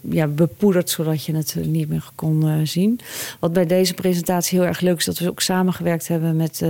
[0.00, 3.00] ja, bepoederd zodat je het niet meer kon zien.
[3.40, 6.62] Wat bij deze presentatie heel erg leuk is, dat we ook samengewerkt hebben met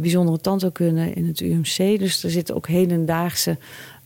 [0.00, 1.98] bijzondere tandheelkunde in het UMC.
[1.98, 3.56] Dus er zitten ook hedendaagse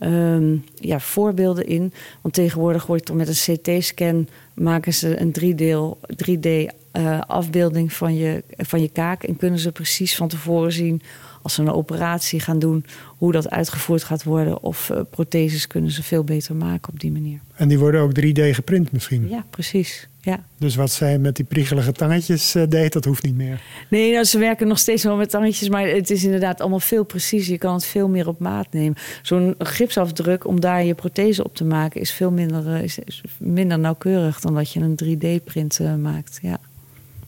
[0.00, 1.92] um, ja, voorbeelden in.
[2.20, 6.48] Want tegenwoordig wordt er met een CT-scan maken ze een 3D, 3D
[6.92, 9.22] uh, afbeelding van je, van je kaak.
[9.22, 11.02] En kunnen ze precies van tevoren zien
[11.42, 14.62] als ze een operatie gaan doen, hoe dat uitgevoerd gaat worden.
[14.62, 17.40] Of uh, protheses kunnen ze veel beter maken op die manier.
[17.54, 19.28] En die worden ook 3D geprint misschien?
[19.28, 20.08] Ja, precies.
[20.22, 20.44] Ja.
[20.58, 23.60] Dus wat zij met die priegelige tangetjes uh, deed, dat hoeft niet meer?
[23.88, 27.04] Nee, nou, ze werken nog steeds wel met tangetjes, maar het is inderdaad allemaal veel
[27.04, 27.52] preciezer.
[27.52, 28.96] Je kan het veel meer op maat nemen.
[29.22, 33.78] Zo'n gipsafdruk om daar je prothese op te maken is veel minder, is, is minder
[33.78, 36.38] nauwkeurig dan dat je een 3D-print uh, maakt.
[36.42, 36.58] Ja.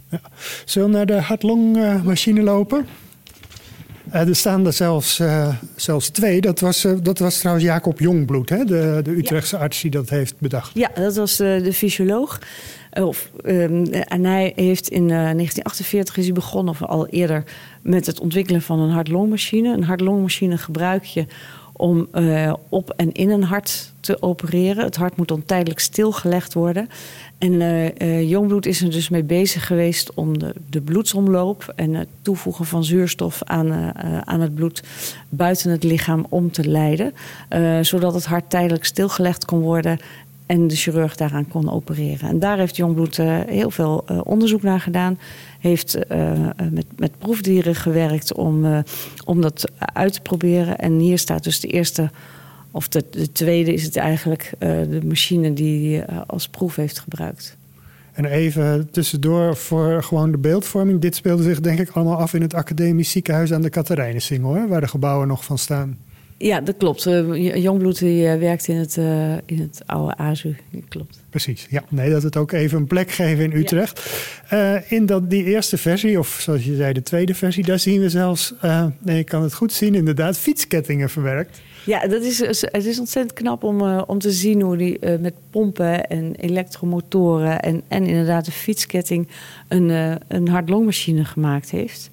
[0.08, 0.20] Ja.
[0.64, 2.86] Zullen we naar de hartlongmachine lopen?
[4.14, 6.40] Uh, er staan er zelfs, uh, zelfs twee.
[6.40, 8.64] Dat was, uh, dat was trouwens Jacob Jongbloed, hè?
[8.64, 9.62] De, de Utrechtse ja.
[9.62, 10.70] arts die dat heeft bedacht.
[10.74, 12.40] Ja, dat was de fysioloog.
[13.00, 17.44] Of, um, en hij heeft in 1948 is hij begonnen, of al eerder,
[17.82, 19.72] met het ontwikkelen van een hartlongmachine.
[19.72, 21.26] Een hartlongmachine gebruik je
[21.72, 24.84] om uh, op en in een hart te opereren.
[24.84, 26.88] Het hart moet dan tijdelijk stilgelegd worden.
[27.38, 32.08] En uh, Jongbloed is er dus mee bezig geweest om de, de bloedsomloop en het
[32.22, 34.82] toevoegen van zuurstof aan, aan het bloed
[35.28, 37.14] buiten het lichaam om te leiden.
[37.80, 39.98] zodat het hart tijdelijk stilgelegd kon worden
[40.46, 42.28] en de chirurg daaraan kon opereren.
[42.28, 43.16] En daar heeft Jongbloed
[43.46, 45.18] heel veel onderzoek naar gedaan
[45.60, 48.84] heeft uh, met, met proefdieren gewerkt om,
[49.24, 50.78] om dat uit te proberen.
[50.78, 52.10] En hier staat dus de eerste,
[52.70, 57.56] of de, de tweede is het eigenlijk, de machine die hij als proef heeft gebruikt.
[58.12, 61.00] En even tussendoor voor gewoon de beeldvorming.
[61.00, 64.68] Dit speelde zich denk ik allemaal af in het academisch ziekenhuis aan de Katerijnensingel, hoor,
[64.68, 65.98] waar de gebouwen nog van staan.
[66.42, 67.06] Ja, dat klopt.
[67.06, 70.54] Uh, Jongbloed die, uh, werkt in het, uh, in het oude AZU.
[70.88, 71.24] Klopt.
[71.30, 71.84] Precies, ja.
[71.88, 74.10] Nee, dat het ook even een plek geven in Utrecht.
[74.50, 74.82] Ja.
[74.88, 78.08] in dat, die eerste versie, of zoals je zei, de tweede versie, daar zien we
[78.08, 78.54] zelfs,
[78.98, 81.60] nee, ik kan het goed zien, inderdaad, fietskettingen verwerkt.
[81.84, 85.18] Ja, dat is, het is ontzettend knap om, uh, om te zien hoe die uh,
[85.18, 89.28] met pompen en elektromotoren en, en inderdaad de fietsketting
[89.68, 92.10] een, uh, een hartlongmachine gemaakt heeft.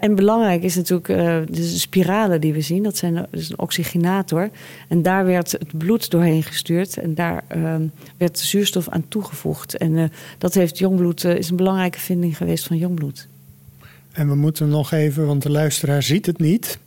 [0.00, 1.06] en belangrijk is natuurlijk
[1.54, 2.82] de spiralen die we zien.
[2.82, 4.50] Dat, zijn, dat is een oxygenator.
[4.88, 7.86] En daar werd het bloed doorheen gestuurd en daar ehm,
[8.16, 9.76] werd zuurstof aan toegevoegd.
[9.76, 13.28] En dat heeft Jongbloed, is een belangrijke vinding geweest van Jongbloed.
[14.12, 16.78] En we moeten nog even, want de luisteraar ziet het niet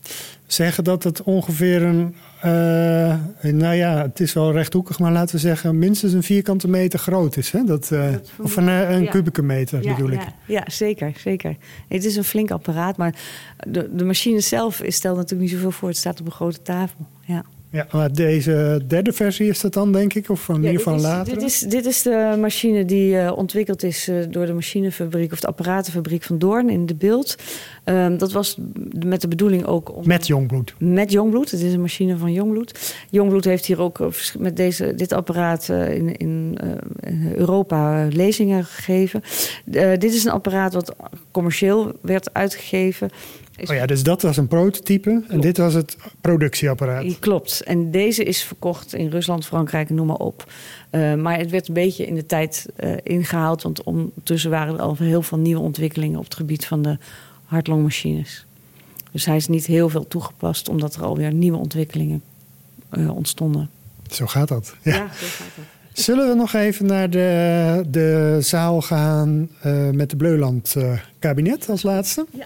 [0.54, 2.16] zeggen dat het ongeveer een.
[2.46, 3.16] Uh,
[3.52, 7.38] nou ja, het is wel rechthoekig, maar laten we zeggen minstens een vierkante meter groot
[7.38, 7.52] is.
[7.52, 7.64] Hè?
[7.64, 9.10] Dat, uh, dat of een, eh, een ja.
[9.10, 10.22] kubieke meter ja, bedoel ik.
[10.22, 11.58] Ja, ja, zeker, zeker.
[11.88, 13.16] Het is een flink apparaat, maar
[13.68, 15.88] de, de machine zelf stelt natuurlijk niet zoveel voor.
[15.88, 17.08] Het staat op een grote tafel.
[17.72, 17.82] Ja.
[17.82, 20.30] Ja, maar deze derde versie is dat dan, denk ik?
[20.30, 21.34] Of in ieder geval later?
[21.34, 25.32] Dit is, dit is de machine die uh, ontwikkeld is uh, door de machinefabriek...
[25.32, 27.36] of de apparatenfabriek van Doorn in de beeld.
[27.86, 28.58] Um, dat was
[29.06, 29.96] met de bedoeling ook...
[29.96, 30.74] Om, met Jongbloed?
[30.78, 31.52] Met Jongbloed.
[31.52, 32.96] Het is een machine van Jongbloed.
[33.10, 34.00] Jongbloed heeft hier ook
[34.40, 36.58] met deze, dit apparaat in, in
[37.36, 39.22] Europa lezingen gegeven.
[40.00, 40.96] dit is een apparaat wat
[41.32, 43.10] commercieel werd uitgegeven...
[43.70, 47.20] Oh ja, dus dat was een prototype en dit was het productieapparaat.
[47.20, 47.62] Klopt.
[47.64, 50.52] En deze is verkocht in Rusland, Frankrijk, noem maar op.
[50.92, 54.82] Uh, maar het werd een beetje in de tijd uh, ingehaald, want ondertussen waren er
[54.82, 56.98] al heel veel nieuwe ontwikkelingen op het gebied van de
[57.46, 58.46] hartlongmachines.
[59.12, 62.22] Dus hij is niet heel veel toegepast, omdat er alweer nieuwe ontwikkelingen
[62.92, 63.70] uh, ontstonden.
[64.10, 64.76] Zo gaat dat.
[64.82, 65.66] Ja, ja zo gaat dat.
[66.04, 69.50] Zullen we nog even naar de, de zaal gaan
[69.92, 70.76] met de Bleuland
[71.20, 72.26] kabinet als laatste?
[72.32, 72.46] Ja.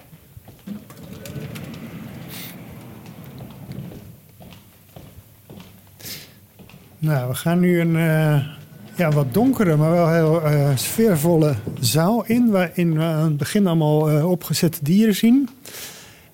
[7.05, 8.47] Nou, we gaan nu een uh,
[8.95, 12.49] ja, wat donkere, maar wel heel uh, sfeervolle zaal in.
[12.49, 15.49] Waarin we aan het begin allemaal uh, opgezette dieren zien.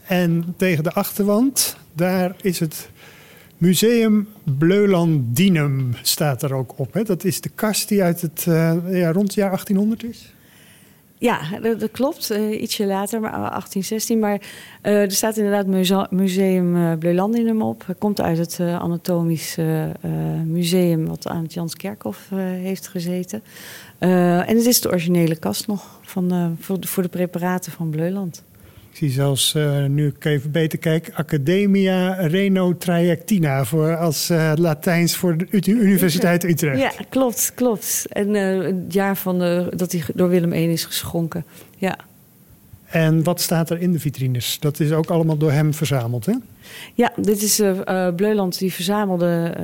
[0.05, 2.89] En tegen de achterwand, daar is het
[3.57, 6.93] Museum Bleulandinum, staat er ook op.
[6.93, 7.03] Hè?
[7.03, 8.43] Dat is de kast die uit het,
[8.89, 10.30] ja, rond het jaar 1800 is.
[11.21, 12.31] Ja, dat, klopt.
[12.31, 14.19] Uh, ietsje later, maar 1816.
[14.19, 14.41] Maar
[14.83, 17.85] uh, er staat inderdaad Museum uh, Bleulandinum op.
[17.85, 19.57] Hij komt uit het Anatomisch
[20.45, 21.07] Museum...
[21.07, 23.43] wat aan het Janskerkhof heeft gezeten.
[23.99, 28.43] en het is de originele kast nog van, voor de preparaten van Bleuland.
[28.91, 34.51] Ik zie zelfs, uh, nu ik even beter kijk, Academia Reno Trajectina voor als uh,
[34.55, 36.79] Latijns voor de Universiteit Utrecht.
[36.79, 38.05] Ja, klopt, klopt.
[38.09, 41.45] En uh, het jaar van de, dat hij door Willem I is geschonken.
[41.77, 41.97] Ja.
[42.85, 44.59] En wat staat er in de vitrines?
[44.59, 46.33] Dat is ook allemaal door hem verzameld, hè?
[46.93, 49.57] Ja, dit is uh, Bleuland die verzamelde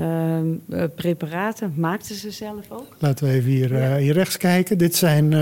[0.69, 1.73] uh, preparaten.
[1.75, 2.95] Maakte ze zelf ook.
[2.99, 3.97] Laten we even hier, ja.
[3.97, 4.77] hier rechts kijken.
[4.77, 5.33] Dit zijn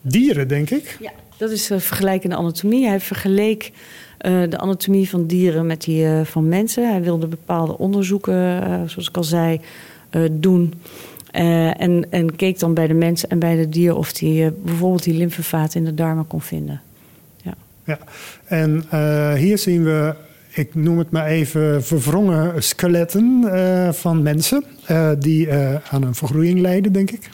[0.00, 0.96] dieren, denk ik.
[1.00, 1.10] Ja.
[1.36, 2.86] Dat is uh, vergelijkende anatomie.
[2.86, 3.72] Hij vergeleek
[4.20, 6.90] uh, de anatomie van dieren met die uh, van mensen.
[6.90, 9.60] Hij wilde bepaalde onderzoeken, zoals ik al zei,
[10.30, 10.74] doen.
[11.30, 15.14] en, en keek dan bij de mens en bij de dier of hij bijvoorbeeld die
[15.14, 16.80] lymfevaten in de darmen kon vinden.
[17.42, 17.98] Ja, ja.
[18.44, 18.84] en
[19.36, 20.14] hier zien we
[20.58, 26.14] ik noem het maar even, verwrongen skeletten uh, van mensen uh, die uh, aan een
[26.14, 27.30] vergroeiing lijden, denk ik.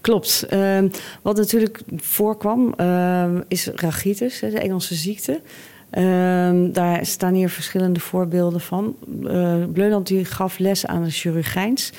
[0.00, 0.46] Klopt.
[0.52, 0.78] Uh,
[1.22, 5.40] wat natuurlijk voorkwam uh, is rachitis, de Engelse ziekte.
[5.92, 8.96] Uh, daar staan hier verschillende voorbeelden van.
[9.22, 11.92] Uh, Bleuland die gaf les aan de chirurgijns.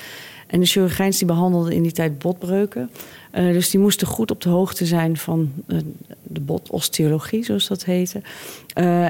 [0.46, 2.90] En de chirurgijns die behandelden in die tijd botbreuken.
[3.34, 5.78] Uh, dus die moesten goed op de hoogte zijn van uh,
[6.22, 8.22] de botosteologie, zoals dat heette.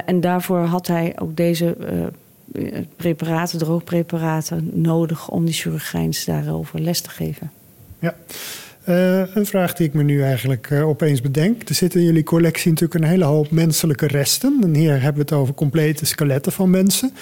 [0.04, 1.76] En daarvoor had hij ook deze
[2.96, 7.50] preparaten, droogpreparaten, nodig om die chirurgijns daarover les te geven.
[7.98, 8.14] Ja.
[8.88, 11.68] Uh, een vraag die ik me nu eigenlijk uh, opeens bedenk.
[11.68, 14.58] Er zitten in jullie collectie natuurlijk een hele hoop menselijke resten.
[14.62, 17.12] En hier hebben we het over complete skeletten van mensen.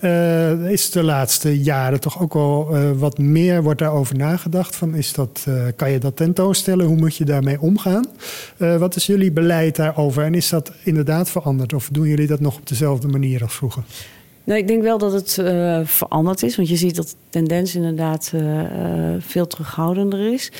[0.00, 4.76] Uh, is de laatste jaren toch ook wel wat meer wordt daarover nagedacht?
[4.76, 5.46] Van is dat,
[5.76, 6.86] kan je dat tentoonstellen?
[6.86, 8.06] Hoe moet je daarmee omgaan?
[8.56, 10.24] wat is jullie beleid daarover?
[10.24, 11.72] En is dat inderdaad veranderd?
[11.72, 13.82] Of doen jullie dat nog op dezelfde manier als vroeger?
[14.48, 16.56] Nou, ik denk wel dat het uh, veranderd is.
[16.56, 18.60] Want je ziet dat de tendens inderdaad uh,
[19.18, 20.52] veel terughoudender is.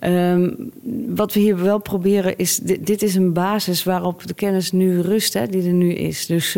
[0.00, 0.72] Um,
[1.08, 5.00] wat we hier wel proberen is, dit, dit, is een basis waarop de kennis nu
[5.00, 6.26] rust, hè, die er nu is.
[6.26, 6.56] Dus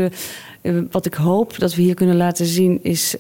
[0.91, 3.17] wat ik hoop dat we hier kunnen laten zien is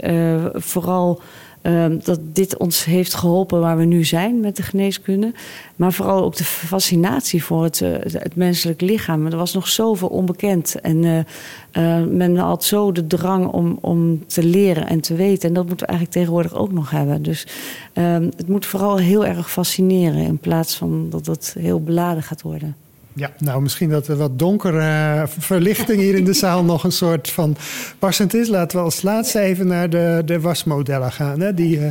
[0.53, 1.21] vooral
[1.63, 5.33] uh, dat dit ons heeft geholpen waar we nu zijn met de geneeskunde.
[5.77, 9.27] Maar vooral ook de fascinatie voor het, uh, het menselijk lichaam.
[9.27, 10.81] Er was nog zoveel onbekend.
[10.81, 15.49] En uh, men had zo de drang om, om te leren en te weten.
[15.49, 17.23] En dat moeten we eigenlijk tegenwoordig ook nog hebben.
[17.23, 17.47] Dus
[17.93, 20.21] ehm, het moet vooral heel erg fascineren.
[20.21, 22.77] In plaats van dat het heel beladen gaat worden.
[23.19, 27.31] Ja, nou misschien dat er wat donkere verlichting hier in de zaal nog een soort
[27.31, 27.57] van
[27.99, 28.49] passend is.
[28.49, 31.41] Laten we als laatste even naar de, de wasmodellen gaan.
[31.41, 31.55] Hè?
[31.55, 31.87] Die, uh,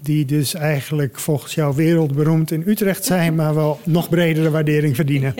[0.00, 5.34] die dus eigenlijk volgens jou wereldberoemd in Utrecht zijn, maar wel nog bredere waardering verdienen.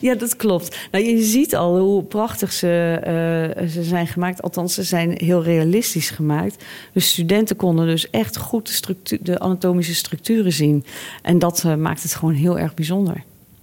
[0.00, 0.78] Ja, dat klopt.
[0.90, 2.96] Nou, je ziet al hoe prachtig ze,
[3.58, 4.42] uh, ze zijn gemaakt.
[4.42, 6.64] Althans, ze zijn heel realistisch gemaakt.
[6.92, 10.84] Dus studenten konden dus echt goed de, de anatomische structuren zien.
[11.22, 13.22] En dat maakt het gewoon heel erg bijzonder.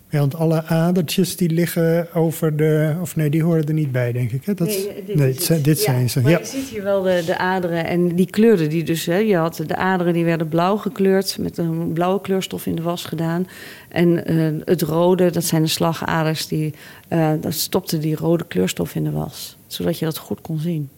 [0.10, 2.95] Ja, want alle adertjes die liggen over de.
[3.01, 4.45] Of nee, die horen er niet bij, denk ik.
[4.45, 4.53] Hè?
[4.53, 6.22] Dat, nee, dit, nee, dit, dit zijn ja, ze.
[6.22, 6.38] Maar ja.
[6.38, 9.05] je ziet hier wel de, de aderen en die kleurden die dus.
[9.05, 12.82] Hè, je had de aderen die werden blauw gekleurd, met een blauwe kleurstof in de
[12.82, 13.47] was gedaan.
[13.89, 16.74] En uh, het rode, dat zijn de slagaders, die,
[17.10, 19.58] uh, dat stopte die rode kleurstof in de was.
[19.68, 20.89] Zodat je dat goed kon zien.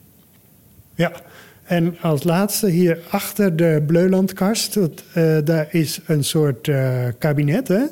[0.96, 1.12] Ja,
[1.64, 6.72] En als laatste hier achter de Bleulandkast, dat, eh, daar is een soort
[7.18, 7.68] kabinet.
[7.68, 7.84] Hè?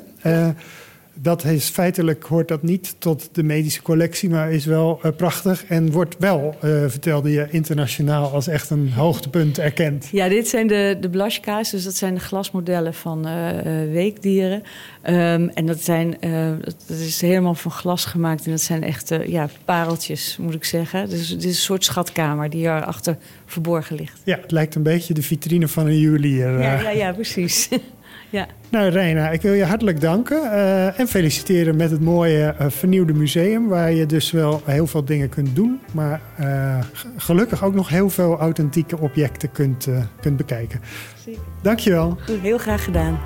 [1.20, 5.64] Dat is feitelijk hoort dat niet tot de medische collectie, maar is wel uh, prachtig
[5.64, 10.08] en wordt wel, uh, vertelde je, internationaal als echt een hoogtepunt erkend.
[10.12, 11.26] Ja, dit zijn de, de
[11.70, 13.50] dus dat zijn de glasmodellen van uh,
[13.92, 14.62] weekdieren.
[15.08, 16.16] Um, en dat, zijn,
[16.60, 21.08] dat is helemaal van glas gemaakt en dat zijn echt ja, pareltjes, moet ik zeggen.
[21.08, 23.16] Dus het is een soort schatkamer die erachter
[23.46, 24.20] verborgen ligt.
[24.24, 26.60] Ja, het lijkt een beetje de vitrine van een juwelier.
[26.60, 27.68] Ja, ja, ja precies.
[28.30, 28.46] Ja.
[28.70, 33.12] Nou, Reina, ik wil je hartelijk danken uh, en feliciteren met het mooie uh, vernieuwde
[33.12, 36.78] museum, waar je dus wel heel veel dingen kunt doen, maar uh,
[37.16, 39.88] gelukkig ook nog heel veel authentieke objecten kunt,
[40.20, 40.80] kunt bekijken.
[41.24, 41.40] Zeker.
[41.62, 42.18] Dankjewel.
[42.26, 43.18] Goed, heel graag gedaan.